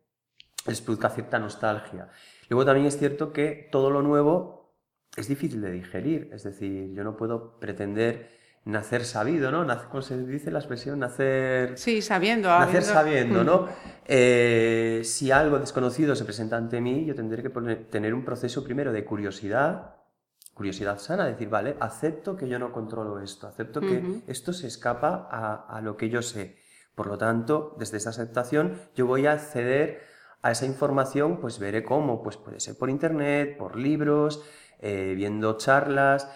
les 0.66 0.82
produzca 0.82 1.08
cierta 1.08 1.38
nostalgia. 1.38 2.10
Luego 2.50 2.66
también 2.66 2.86
es 2.86 2.98
cierto 2.98 3.32
que 3.32 3.68
todo 3.72 3.90
lo 3.90 4.02
nuevo 4.02 4.74
es 5.16 5.28
difícil 5.28 5.62
de 5.62 5.70
digerir, 5.70 6.30
es 6.34 6.42
decir, 6.42 6.92
yo 6.92 7.02
no 7.02 7.16
puedo 7.16 7.58
pretender 7.58 8.37
nacer 8.68 9.06
sabido, 9.06 9.50
¿no? 9.50 9.66
¿Cómo 9.90 10.02
se 10.02 10.18
dice 10.24 10.50
la 10.50 10.58
expresión? 10.58 10.98
Nacer... 10.98 11.78
Sí, 11.78 12.02
sabiendo. 12.02 12.50
Nacer 12.50 12.82
sabiendo, 12.82 13.42
¿no? 13.42 13.66
Eh, 14.04 15.00
si 15.04 15.30
algo 15.30 15.58
desconocido 15.58 16.14
se 16.14 16.26
presenta 16.26 16.58
ante 16.58 16.78
mí, 16.80 17.06
yo 17.06 17.14
tendré 17.14 17.42
que 17.42 17.48
tener 17.90 18.12
un 18.12 18.26
proceso 18.26 18.62
primero 18.62 18.92
de 18.92 19.06
curiosidad, 19.06 19.96
curiosidad 20.52 20.98
sana, 20.98 21.24
decir, 21.24 21.48
vale, 21.48 21.76
acepto 21.80 22.36
que 22.36 22.46
yo 22.46 22.58
no 22.58 22.70
controlo 22.70 23.20
esto, 23.20 23.46
acepto 23.46 23.80
que 23.80 24.22
esto 24.26 24.52
se 24.52 24.66
escapa 24.66 25.28
a, 25.30 25.80
lo 25.80 25.96
que 25.96 26.10
yo 26.10 26.20
sé. 26.20 26.58
Por 26.94 27.06
lo 27.06 27.16
tanto, 27.16 27.74
desde 27.78 27.96
esa 27.96 28.10
aceptación, 28.10 28.78
yo 28.94 29.06
voy 29.06 29.26
a 29.26 29.32
acceder 29.32 30.02
a 30.42 30.50
esa 30.50 30.66
información, 30.66 31.40
pues 31.40 31.58
veré 31.58 31.84
cómo, 31.84 32.22
pues 32.22 32.36
puede 32.36 32.60
ser 32.60 32.76
por 32.76 32.90
internet, 32.90 33.56
por 33.56 33.76
libros, 33.76 34.44
eh, 34.80 35.14
viendo 35.16 35.56
charlas, 35.56 36.28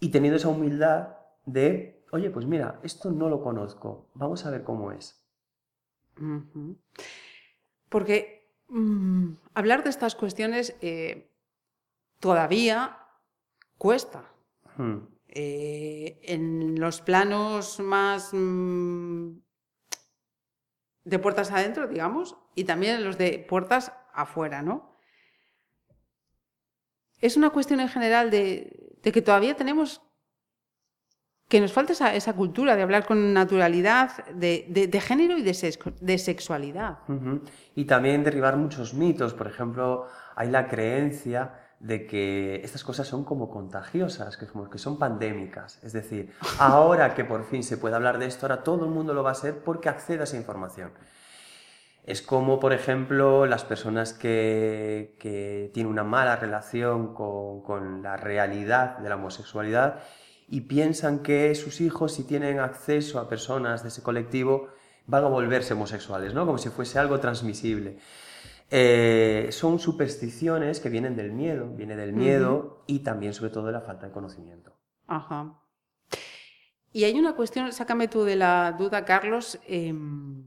y 0.00 0.08
teniendo 0.08 0.38
esa 0.38 0.48
humildad 0.48 1.19
de, 1.52 2.04
oye, 2.12 2.30
pues 2.30 2.46
mira, 2.46 2.80
esto 2.82 3.10
no 3.10 3.28
lo 3.28 3.42
conozco, 3.42 4.10
vamos 4.14 4.44
a 4.46 4.50
ver 4.50 4.64
cómo 4.64 4.92
es. 4.92 5.24
Porque 7.88 8.54
mm, 8.68 9.32
hablar 9.54 9.84
de 9.84 9.90
estas 9.90 10.14
cuestiones 10.14 10.76
eh, 10.80 11.32
todavía 12.18 12.98
cuesta. 13.78 14.32
Hmm. 14.76 14.98
Eh, 15.32 16.20
en 16.24 16.80
los 16.80 17.00
planos 17.00 17.78
más 17.78 18.30
mm, 18.32 19.38
de 21.04 21.18
puertas 21.18 21.52
adentro, 21.52 21.86
digamos, 21.86 22.36
y 22.54 22.64
también 22.64 22.96
en 22.96 23.04
los 23.04 23.16
de 23.16 23.38
puertas 23.48 23.92
afuera, 24.12 24.62
¿no? 24.62 24.90
es 27.20 27.36
una 27.36 27.50
cuestión 27.50 27.80
en 27.80 27.88
general 27.88 28.30
de, 28.30 28.98
que 29.02 29.22
todavía 29.22 29.56
tenemos 29.56 30.02
que 31.50 31.60
nos 31.60 31.72
falta 31.72 31.92
esa, 32.14 32.32
cultura 32.34 32.76
de 32.76 32.82
hablar 32.82 33.04
con 33.04 33.34
naturalidad 33.34 34.24
de, 34.28 35.02
género 35.04 35.36
y 35.36 35.42
de, 35.42 36.18
sexualidad. 36.18 36.98
Y 37.74 37.86
también 37.86 38.22
derribar 38.22 38.56
muchos 38.56 38.94
mitos. 38.94 39.34
Por 39.34 39.48
ejemplo, 39.48 40.06
hay 40.36 40.48
la 40.48 40.68
creencia 40.68 41.54
de 41.80 42.06
que 42.06 42.60
estas 42.62 42.84
cosas 42.84 43.08
son 43.08 43.24
como 43.24 43.50
contagiosas, 43.50 44.36
que, 44.36 44.46
como 44.46 44.70
que 44.70 44.78
son 44.78 44.96
pandémicas. 44.96 45.82
Es 45.82 45.92
decir, 45.92 46.32
ahora 46.60 47.14
que 47.16 47.24
por 47.24 47.42
fin 47.44 47.64
se 47.64 47.78
puede 47.78 47.96
hablar 47.96 48.20
de 48.20 48.26
esto, 48.26 48.46
ahora 48.46 48.62
todo 48.62 48.84
el 48.84 48.92
mundo 48.92 49.12
lo 49.12 49.24
va 49.24 49.30
a 49.30 49.32
hacer 49.32 49.64
porque 49.64 49.88
accede 49.88 50.20
a 50.20 50.24
esa 50.24 50.36
información. 50.36 50.92
Es 52.04 52.22
como, 52.22 52.60
por 52.60 52.72
ejemplo, 52.72 53.44
las 53.46 53.64
personas 53.64 54.12
que, 54.12 55.16
que 55.18 55.72
tienen 55.74 55.90
una 55.90 56.04
mala 56.04 56.36
relación 56.36 57.12
con, 57.12 57.62
con, 57.62 58.02
la 58.02 58.16
realidad 58.16 58.98
de 58.98 59.08
la 59.08 59.16
homosexualidad 59.16 59.98
y 60.50 60.62
piensan 60.62 61.20
que 61.20 61.54
sus 61.54 61.80
hijos, 61.80 62.12
si 62.12 62.24
tienen 62.24 62.58
acceso 62.58 63.20
a 63.20 63.28
personas 63.28 63.82
de 63.82 63.88
ese 63.88 64.02
colectivo, 64.02 64.68
van 65.06 65.24
a 65.24 65.28
volverse 65.28 65.74
homosexuales, 65.74 66.34
¿no? 66.34 66.44
Como 66.44 66.58
si 66.58 66.68
fuese 66.70 66.98
algo 66.98 67.20
transmisible. 67.20 67.98
Eh, 68.68 69.48
son 69.52 69.78
supersticiones 69.78 70.80
que 70.80 70.88
vienen 70.88 71.14
del 71.14 71.30
miedo, 71.32 71.68
viene 71.68 71.94
del 71.94 72.12
miedo 72.12 72.82
y 72.88 73.00
también 73.00 73.32
sobre 73.32 73.52
todo 73.52 73.66
de 73.66 73.72
la 73.72 73.80
falta 73.80 74.06
de 74.06 74.12
conocimiento. 74.12 74.76
Ajá. 75.06 75.56
Y 76.92 77.04
hay 77.04 77.16
una 77.16 77.36
cuestión, 77.36 77.72
sácame 77.72 78.08
tú 78.08 78.24
de 78.24 78.34
la 78.34 78.72
duda, 78.72 79.04
Carlos, 79.04 79.60
em, 79.68 80.44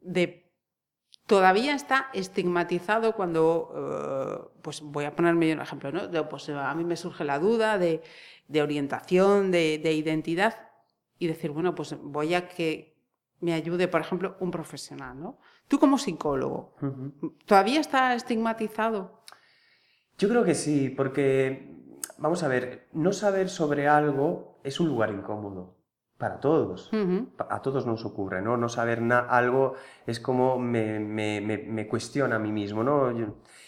de 0.00 0.48
todavía 1.26 1.74
está 1.74 2.08
estigmatizado 2.14 3.12
cuando, 3.14 3.72
eh, 3.76 4.60
pues 4.62 4.80
voy 4.80 5.04
a 5.04 5.14
ponerme 5.14 5.52
un 5.52 5.60
ejemplo, 5.60 5.92
¿no? 5.92 6.28
pues 6.28 6.48
a 6.48 6.74
mí 6.74 6.84
me 6.84 6.96
surge 6.96 7.24
la 7.24 7.38
duda 7.38 7.78
de, 7.78 8.02
orientación, 8.62 9.50
de, 9.50 9.78
de, 9.78 9.92
identidad 9.92 10.70
y 11.18 11.26
decir, 11.26 11.50
bueno, 11.50 11.74
pues 11.74 11.96
voy 12.00 12.34
a 12.34 12.48
que 12.48 12.98
me 13.40 13.54
ayude, 13.54 13.88
por 13.88 14.00
ejemplo, 14.00 14.36
un 14.40 14.50
profesional, 14.50 15.20
¿no? 15.20 15.38
Tú 15.68 15.78
como 15.78 15.98
psicólogo, 15.98 16.74
¿todavía 17.46 17.80
está 17.80 18.14
estigmatizado? 18.14 19.22
Yo 20.16 20.28
creo 20.28 20.44
que 20.44 20.54
sí, 20.54 20.88
porque, 20.88 21.76
vamos 22.16 22.42
a 22.42 22.48
ver, 22.48 22.88
no 22.92 23.12
saber 23.12 23.48
sobre 23.48 23.86
algo 23.86 24.60
es 24.64 24.80
un 24.80 24.88
lugar 24.88 25.10
incómodo 25.10 25.76
para 26.16 26.40
todos. 26.40 26.90
A 27.48 27.62
todos 27.62 27.86
nos 27.86 28.04
ocurre, 28.04 28.42
¿no? 28.42 28.56
No 28.56 28.68
saber 28.68 29.00
algo 29.12 29.74
es 30.06 30.18
como 30.18 30.58
me, 30.58 31.86
cuestiona 31.88 32.36
a 32.36 32.40
mí 32.40 32.50
mismo, 32.50 32.82
¿no? 32.82 33.10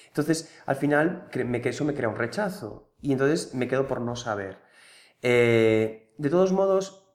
entonces, 0.08 0.60
al 0.66 0.74
final, 0.74 1.28
eso 1.32 1.84
me 1.84 1.94
crea 1.94 2.08
un 2.08 2.16
rechazo 2.16 2.90
y 3.00 3.12
entonces 3.12 3.54
me 3.54 3.68
quedo 3.68 3.86
por 3.86 4.00
no 4.00 4.16
saber. 4.16 4.58
Eh, 5.22 6.14
de 6.16 6.30
todos 6.30 6.52
modos, 6.52 7.06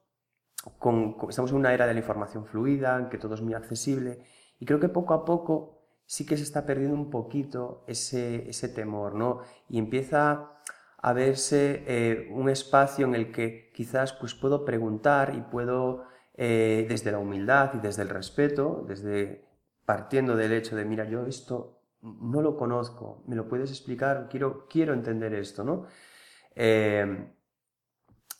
estamos 1.29 1.51
en 1.51 1.57
una 1.57 1.73
era 1.73 1.87
de 1.87 1.93
la 1.93 1.99
información 1.99 2.45
fluida, 2.45 2.97
en 2.97 3.09
que 3.09 3.17
todo 3.17 3.35
es 3.35 3.41
muy 3.41 3.53
accesible 3.53 4.19
y 4.59 4.65
creo 4.65 4.79
que 4.79 4.89
poco 4.89 5.13
a 5.13 5.25
poco 5.25 5.75
sí 6.05 6.25
que 6.25 6.37
se 6.37 6.43
está 6.43 6.65
perdiendo 6.65 6.95
un 6.95 7.09
poquito 7.09 7.83
ese, 7.87 8.49
ese 8.49 8.69
temor, 8.69 9.15
¿no? 9.15 9.41
Y 9.69 9.79
empieza 9.79 10.51
a 10.97 11.13
verse 11.13 11.83
eh, 11.87 12.29
un 12.31 12.49
espacio 12.49 13.05
en 13.05 13.15
el 13.15 13.31
que 13.31 13.71
quizás 13.73 14.13
pues, 14.13 14.33
puedo 14.33 14.65
preguntar 14.65 15.33
y 15.35 15.41
puedo, 15.41 16.05
eh, 16.33 16.85
desde 16.89 17.11
la 17.11 17.19
humildad 17.19 17.71
y 17.75 17.79
desde 17.79 18.03
el 18.03 18.09
respeto, 18.09 18.83
desde 18.87 19.45
partiendo 19.85 20.35
del 20.35 20.53
hecho 20.53 20.75
de, 20.75 20.85
mira, 20.85 21.05
yo 21.05 21.25
esto 21.25 21.79
no 22.01 22.41
lo 22.41 22.57
conozco, 22.57 23.23
me 23.27 23.35
lo 23.35 23.47
puedes 23.47 23.69
explicar, 23.71 24.27
quiero, 24.29 24.67
quiero 24.67 24.93
entender 24.93 25.33
esto, 25.33 25.63
¿no? 25.63 25.85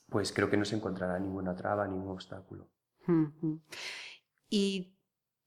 Pues 0.09 0.31
creo 0.31 0.49
que 0.49 0.57
no 0.57 0.65
se 0.65 0.75
encontrará 0.75 1.19
ninguna 1.19 1.55
traba, 1.55 1.87
ningún 1.87 2.11
obstáculo. 2.11 2.67
Y 4.49 4.95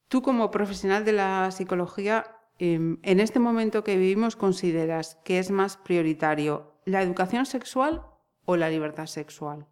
Tú 0.08 0.22
como 0.22 0.50
profesional 0.50 1.04
de 1.04 1.12
la 1.12 1.50
psicología, 1.50 2.24
em, 2.58 2.98
en 3.02 3.20
este 3.20 3.38
momento 3.38 3.84
que 3.84 3.96
vivimos, 3.96 4.36
¿consideras 4.36 5.16
que 5.22 5.38
es 5.38 5.50
más 5.50 5.76
prioritario 5.76 6.80
la 6.86 7.02
educación 7.02 7.44
sexual 7.44 8.02
o 8.46 8.56
la 8.56 8.70
libertad 8.70 9.04
sexual? 9.04 9.66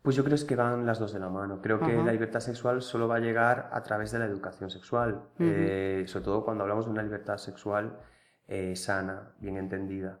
Pues 0.00 0.16
yo 0.16 0.24
creo 0.24 0.38
que 0.46 0.56
van 0.56 0.86
las 0.86 0.98
dos 0.98 1.12
de 1.12 1.18
la 1.18 1.28
mano. 1.28 1.60
Creo 1.60 1.80
que 1.80 1.92
la 1.92 2.12
libertad 2.12 2.40
sexual 2.40 2.80
solo 2.80 3.08
va 3.08 3.16
a 3.16 3.20
llegar 3.20 3.68
a 3.72 3.82
través 3.82 4.12
de 4.12 4.20
la 4.20 4.26
educación 4.26 4.70
sexual, 4.70 5.28
eh, 5.38 6.04
sobre 6.06 6.24
todo 6.24 6.44
cuando 6.44 6.62
hablamos 6.62 6.86
de 6.86 6.92
una 6.92 7.02
libertad 7.02 7.36
sexual 7.36 7.98
eh, 8.46 8.76
sana, 8.76 9.34
bien 9.40 9.56
entendida. 9.56 10.20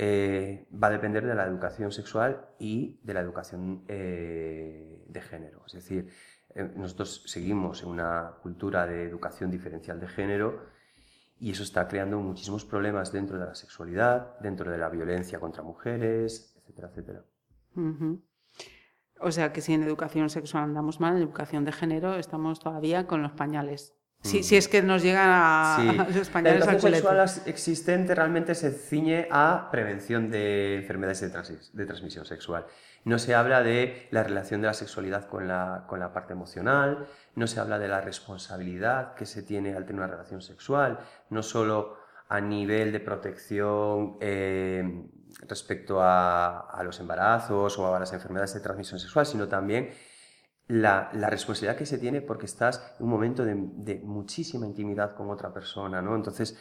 Eh, 0.00 0.68
va 0.72 0.86
a 0.86 0.90
depender 0.90 1.26
de 1.26 1.34
la 1.34 1.44
educación 1.44 1.90
sexual 1.90 2.46
y 2.60 3.00
de 3.02 3.14
la 3.14 3.20
educación 3.20 3.84
de 3.86 5.20
género. 5.28 5.64
Es 5.66 5.72
decir, 5.72 6.08
eh, 6.54 6.72
nosotros 6.76 7.22
seguimos 7.26 7.82
en 7.82 7.88
una 7.88 8.34
cultura 8.42 8.86
de 8.86 9.04
educación 9.04 9.50
diferencial 9.50 10.00
de 10.00 10.08
género 10.08 10.66
y 11.38 11.50
eso 11.50 11.62
está 11.62 11.86
creando 11.86 12.18
muchísimos 12.18 12.64
problemas 12.64 13.12
dentro 13.12 13.38
de 13.38 13.46
la 13.46 13.54
sexualidad, 13.54 14.38
dentro 14.40 14.70
de 14.70 14.78
la 14.78 14.88
violencia 14.88 15.38
contra 15.38 15.62
mujeres, 15.62 16.56
etcétera, 16.56 16.88
etcétera. 16.88 17.24
O 19.20 19.30
sea 19.30 19.52
que 19.52 19.60
si 19.60 19.74
en 19.74 19.82
educación 19.82 20.30
sexual 20.30 20.64
andamos 20.64 21.00
mal, 21.00 21.16
en 21.16 21.22
educación 21.22 21.64
de 21.64 21.72
género 21.72 22.14
estamos 22.14 22.60
todavía 22.60 23.06
con 23.06 23.22
los 23.22 23.32
pañales. 23.32 23.97
Si, 24.22 24.42
si, 24.42 24.56
es 24.56 24.66
que 24.66 24.82
nos 24.82 25.02
llegan 25.02 25.30
a, 25.30 26.06
los 26.14 26.28
pañales 26.28 26.66
La 26.66 26.72
educación 26.72 26.92
sexual 26.92 27.30
existente 27.46 28.14
realmente 28.14 28.54
se 28.54 28.72
ciñe 28.72 29.28
a 29.30 29.68
prevención 29.70 30.30
de 30.30 30.76
enfermedades 30.76 31.20
de 31.72 31.86
transmisión 31.86 32.24
sexual. 32.26 32.66
No 33.04 33.18
se 33.18 33.34
habla 33.34 33.62
de 33.62 34.08
la 34.10 34.24
relación 34.24 34.60
de 34.60 34.66
la 34.66 34.74
sexualidad 34.74 35.28
con 35.28 35.46
la, 35.46 35.84
con 35.86 36.00
la 36.00 36.12
parte 36.12 36.32
emocional, 36.32 37.06
no 37.36 37.46
se 37.46 37.60
habla 37.60 37.78
de 37.78 37.88
la 37.88 38.00
responsabilidad 38.00 39.14
que 39.14 39.24
se 39.24 39.42
tiene 39.42 39.74
al 39.74 39.86
tener 39.86 40.02
una 40.02 40.10
relación 40.10 40.42
sexual, 40.42 40.98
no 41.30 41.42
solo 41.42 41.96
a 42.28 42.40
nivel 42.40 42.92
de 42.92 43.00
protección 43.00 44.16
eh, 44.20 45.06
respecto 45.46 46.02
a, 46.02 46.68
a, 46.68 46.82
los 46.82 46.98
embarazos 47.00 47.78
o 47.78 47.94
a 47.94 48.00
las 48.00 48.12
enfermedades 48.12 48.54
de 48.54 48.60
transmisión 48.60 48.98
sexual, 48.98 49.24
sino 49.24 49.48
también 49.48 49.90
la, 50.68 51.10
responsabilidad 51.12 51.76
que 51.76 51.86
se 51.86 51.98
tiene 51.98 52.20
porque 52.20 52.46
estás 52.46 52.94
en 52.98 53.04
un 53.04 53.10
momento 53.10 53.44
de, 53.44 53.54
de 53.56 54.00
muchísima 54.04 54.66
intimidad 54.66 55.14
con 55.14 55.30
otra 55.30 55.52
persona, 55.52 56.00
¿no? 56.02 56.14
Entonces, 56.14 56.58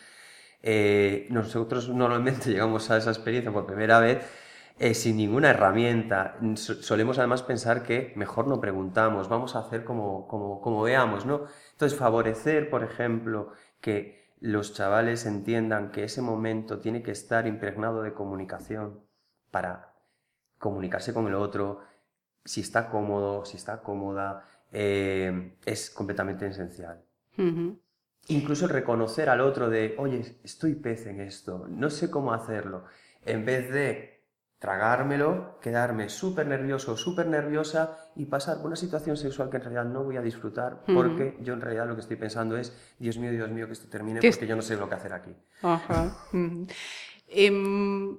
eh, 0.64 1.28
nosotros 1.30 1.90
normalmente 1.90 2.50
llegamos 2.52 2.90
a 2.90 2.98
esa 2.98 3.12
experiencia 3.12 3.52
por 3.52 3.66
primera 3.66 4.00
vez 4.00 4.26
eh, 4.80 4.94
sin 4.94 5.18
ninguna 5.18 5.50
herramienta. 5.50 6.38
Solemos 6.56 7.18
además 7.20 7.44
pensar 7.44 7.84
que 7.84 8.14
mejor 8.16 8.48
no 8.48 8.62
preguntamos, 8.62 9.30
vamos 9.30 9.56
a 9.56 9.60
hacer 9.60 9.84
como, 9.84 10.28
como, 10.28 10.62
como 10.62 10.84
veamos, 10.84 11.26
¿no? 11.26 11.46
Entonces, 11.72 11.98
favorecer, 11.98 12.70
por 12.70 12.84
ejemplo, 12.84 13.52
que 13.82 14.28
los 14.40 14.74
chavales 14.74 15.26
entiendan 15.26 15.92
que 15.92 16.04
ese 16.04 16.22
momento 16.22 16.80
tiene 16.80 17.02
que 17.02 17.12
estar 17.12 17.48
impregnado 17.48 18.04
de 18.04 18.14
comunicación 18.14 19.02
para 19.52 19.94
comunicarse 20.60 21.14
con 21.14 21.28
el 21.28 21.36
otro, 21.36 21.82
si 22.48 22.62
está 22.62 22.90
cómodo, 22.90 23.46
si 23.46 23.58
está 23.58 23.82
cómoda, 23.82 24.46
eh, 24.72 25.58
es 25.66 25.90
completamente 25.90 26.48
esencial. 26.48 27.04
Incluso 28.30 28.68
reconocer 28.68 29.30
al 29.30 29.42
otro 29.42 29.70
de, 29.70 29.96
oye, 29.98 30.40
estoy 30.44 30.76
pez 30.76 31.06
en 31.08 31.22
esto, 31.22 31.68
no 31.70 31.90
sé 31.90 32.10
cómo 32.10 32.34
hacerlo, 32.34 32.86
en 33.26 33.46
vez 33.46 33.72
de 33.72 34.18
tragármelo, 34.60 35.60
quedarme 35.62 36.10
súper 36.10 36.48
nervioso, 36.48 36.98
súper 36.98 37.28
nerviosa 37.28 37.96
y 38.16 38.26
pasar 38.26 38.58
por 38.58 38.68
una 38.68 38.76
situación 38.76 39.16
sexual 39.16 39.50
que 39.50 39.58
en 39.58 39.64
realidad 39.64 39.86
no 39.86 40.04
voy 40.04 40.18
a 40.18 40.22
disfrutar 40.22 40.84
porque 40.88 41.38
yo 41.42 41.54
en 41.54 41.62
realidad 41.62 41.88
lo 41.88 41.94
que 41.94 42.02
estoy 42.02 42.18
pensando 42.18 42.58
es, 42.58 42.76
Dios 42.98 43.20
mío, 43.20 43.32
Dios 43.32 43.52
mío, 43.52 43.68
que 43.68 43.74
esto 43.74 43.88
termine 43.88 44.20
porque 44.20 44.48
yo 44.48 44.56
no 44.56 44.64
sé 44.64 44.76
lo 44.78 44.90
que 44.90 44.96
hacer 44.96 45.14
aquí. 45.14 45.36
Em, 47.30 48.18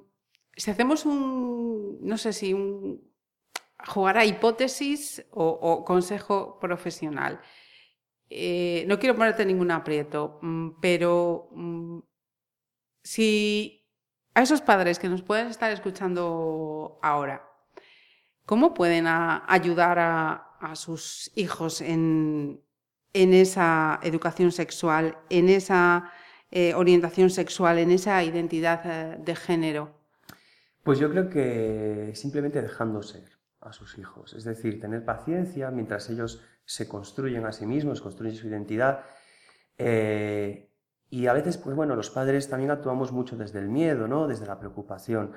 si 0.55 0.71
hacemos 0.71 1.07
un, 1.07 1.99
no 2.03 2.19
sé 2.19 2.35
si 2.35 2.53
un, 2.53 3.01
jugar 3.87 4.19
a 4.19 4.25
hipótesis 4.25 5.25
o, 5.31 5.85
consejo 5.85 6.59
profesional, 6.61 7.41
eh, 8.31 8.85
no 8.89 8.99
quiero 8.99 9.15
ponerte 9.15 9.47
ningún 9.47 9.71
aprieto, 9.71 10.39
mm, 10.43 10.81
pero 10.81 11.49
mm, 11.53 12.01
si 13.03 13.87
a 14.35 14.43
esos 14.43 14.61
padres 14.61 14.99
que 14.99 15.09
nos 15.09 15.23
pueden 15.23 15.49
estar 15.49 15.71
escuchando 15.73 16.99
ahora, 17.03 17.49
¿cómo 18.45 18.75
pueden 18.75 19.07
ayudar 19.07 19.99
a, 19.99 20.45
sus 20.75 21.31
hijos 21.37 21.81
en, 21.81 22.61
esa 23.13 24.01
educación 24.03 24.51
sexual, 24.51 25.17
en 25.31 25.49
esa 25.49 26.13
eh, 26.51 26.75
orientación 26.75 27.31
sexual, 27.31 27.79
en 27.79 27.93
esa 27.93 28.23
identidad 28.25 28.81
eh, 28.85 29.17
de 29.21 29.37
género? 29.37 29.95
Pues 30.83 30.99
yo 30.99 31.11
creo 31.11 31.31
que 31.31 32.13
simplemente 32.15 32.61
dejando 32.61 33.03
ser 33.03 33.38
a 33.61 33.73
sus 33.73 33.99
hijos, 33.99 34.35
es 34.35 34.45
decir, 34.45 34.81
tener 34.81 35.05
paciencia 35.05 35.71
mientras 35.71 36.09
ellos 36.11 36.41
se 36.65 36.87
construyen 36.87 37.45
a 37.47 37.53
sí 37.53 37.67
mismos, 37.67 38.01
construyen 38.01 38.37
su 38.37 38.49
identidad. 38.49 39.05
Eh, 39.77 40.65
Y 41.11 41.27
a 41.27 41.33
veces, 41.33 41.57
pues 41.57 41.75
bueno, 41.75 41.97
los 41.97 42.11
padres 42.11 42.49
también 42.49 42.71
actuamos 42.71 43.13
mucho 43.13 43.37
desde 43.37 43.61
el 43.61 43.69
miedo, 43.69 44.07
¿no? 44.09 44.29
Desde 44.29 44.47
la 44.47 44.59
preocupación. 44.59 45.33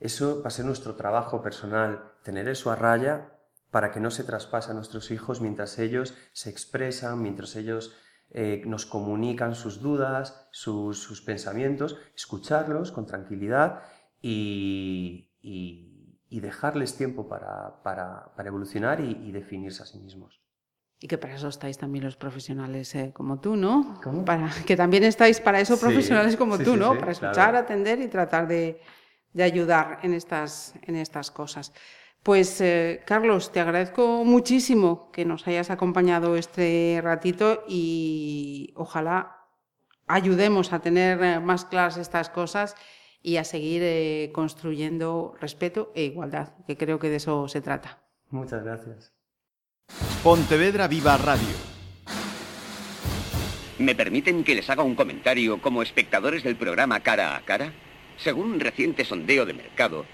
Eso 0.00 0.40
va 0.42 0.48
a 0.48 0.50
ser 0.50 0.64
nuestro 0.64 0.94
trabajo 0.94 1.42
personal, 1.42 2.12
tener 2.22 2.48
eso 2.48 2.70
a 2.70 2.76
raya 2.76 3.30
para 3.70 3.90
que 3.90 4.00
no 4.00 4.10
se 4.10 4.24
traspase 4.24 4.70
a 4.70 4.74
nuestros 4.74 5.10
hijos 5.10 5.40
mientras 5.40 5.78
ellos 5.78 6.14
se 6.32 6.48
expresan, 6.48 7.20
mientras 7.20 7.54
ellos 7.56 7.94
eh, 8.30 8.62
nos 8.66 8.86
comunican 8.86 9.54
sus 9.54 9.80
dudas, 9.80 10.48
sus, 10.52 11.22
pensamientos, 11.22 11.98
escucharlos 12.16 12.90
con 12.90 13.06
tranquilidad 13.06 13.82
y, 14.22 15.30
dejarles 16.40 16.96
tiempo 16.96 17.28
para, 17.28 18.32
evolucionar 18.44 19.00
y 19.00 19.32
definirse 19.32 19.82
a 19.82 19.86
sí 19.86 19.98
mismos. 19.98 20.44
Y 21.04 21.06
que 21.06 21.18
para 21.18 21.34
eso 21.34 21.48
estáis 21.48 21.76
también 21.76 22.02
los 22.02 22.16
profesionales 22.16 22.94
eh, 22.94 23.12
como 23.12 23.38
tú, 23.38 23.56
¿no? 23.56 24.00
Para, 24.24 24.50
que 24.64 24.74
también 24.74 25.04
estáis 25.04 25.38
para 25.38 25.60
eso 25.60 25.78
profesionales 25.78 26.34
como 26.34 26.56
tú, 26.56 26.76
¿no? 26.76 26.98
para 26.98 27.12
escuchar, 27.12 27.54
atender 27.56 28.00
y 28.00 28.08
tratar 28.08 28.48
de, 28.48 28.80
ayudar 29.38 29.98
en 30.02 30.14
estas, 30.14 30.74
en 30.80 30.96
estas 30.96 31.30
cosas. 31.30 31.74
Pues 32.22 32.58
eh, 32.62 33.02
Carlos, 33.04 33.52
te 33.52 33.60
agradezco 33.60 34.24
muchísimo 34.24 35.10
que 35.12 35.26
nos 35.26 35.46
hayas 35.46 35.68
acompañado 35.68 36.36
este 36.36 37.00
ratito 37.02 37.64
y 37.68 38.72
ojalá 38.74 39.44
ayudemos 40.06 40.72
a 40.72 40.78
tener 40.78 41.22
eh, 41.22 41.38
más 41.38 41.66
claras 41.66 41.98
estas 41.98 42.30
cosas 42.30 42.76
y 43.24 43.38
a 43.38 43.44
seguir 43.44 44.30
construyendo 44.32 45.34
respeto 45.40 45.90
e 45.96 46.04
igualdad, 46.04 46.50
que 46.66 46.76
creo 46.76 46.98
que 46.98 47.08
de 47.08 47.16
eso 47.16 47.48
se 47.48 47.62
trata. 47.62 48.04
Muchas 48.30 48.62
gracias. 48.62 49.12
Pontevedra 50.22 50.86
Viva 50.88 51.16
Radio. 51.16 51.56
¿Me 53.78 53.94
permiten 53.94 54.44
que 54.44 54.54
les 54.54 54.68
haga 54.68 54.82
un 54.82 54.94
comentario 54.94 55.60
como 55.60 55.82
espectadores 55.82 56.44
del 56.44 56.56
programa 56.56 57.00
Cara 57.00 57.34
a 57.34 57.40
Cara? 57.40 57.72
Según 58.18 58.52
un 58.52 58.60
reciente 58.60 59.04
sondeo 59.04 59.46
de 59.46 59.54
mercado, 59.54 60.04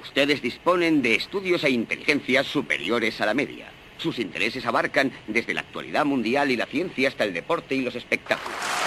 ustedes 0.00 0.40
disponen 0.40 1.02
de 1.02 1.16
estudios 1.16 1.64
e 1.64 1.70
inteligencias 1.70 2.46
superiores 2.46 3.20
a 3.20 3.26
la 3.26 3.34
media. 3.34 3.72
Sus 3.98 4.20
intereses 4.20 4.64
abarcan 4.66 5.10
desde 5.26 5.52
la 5.52 5.62
actualidad 5.62 6.04
mundial 6.04 6.50
y 6.52 6.56
la 6.56 6.66
ciencia 6.66 7.08
hasta 7.08 7.24
el 7.24 7.34
deporte 7.34 7.74
y 7.74 7.82
los 7.82 7.96
espectáculos. 7.96 8.85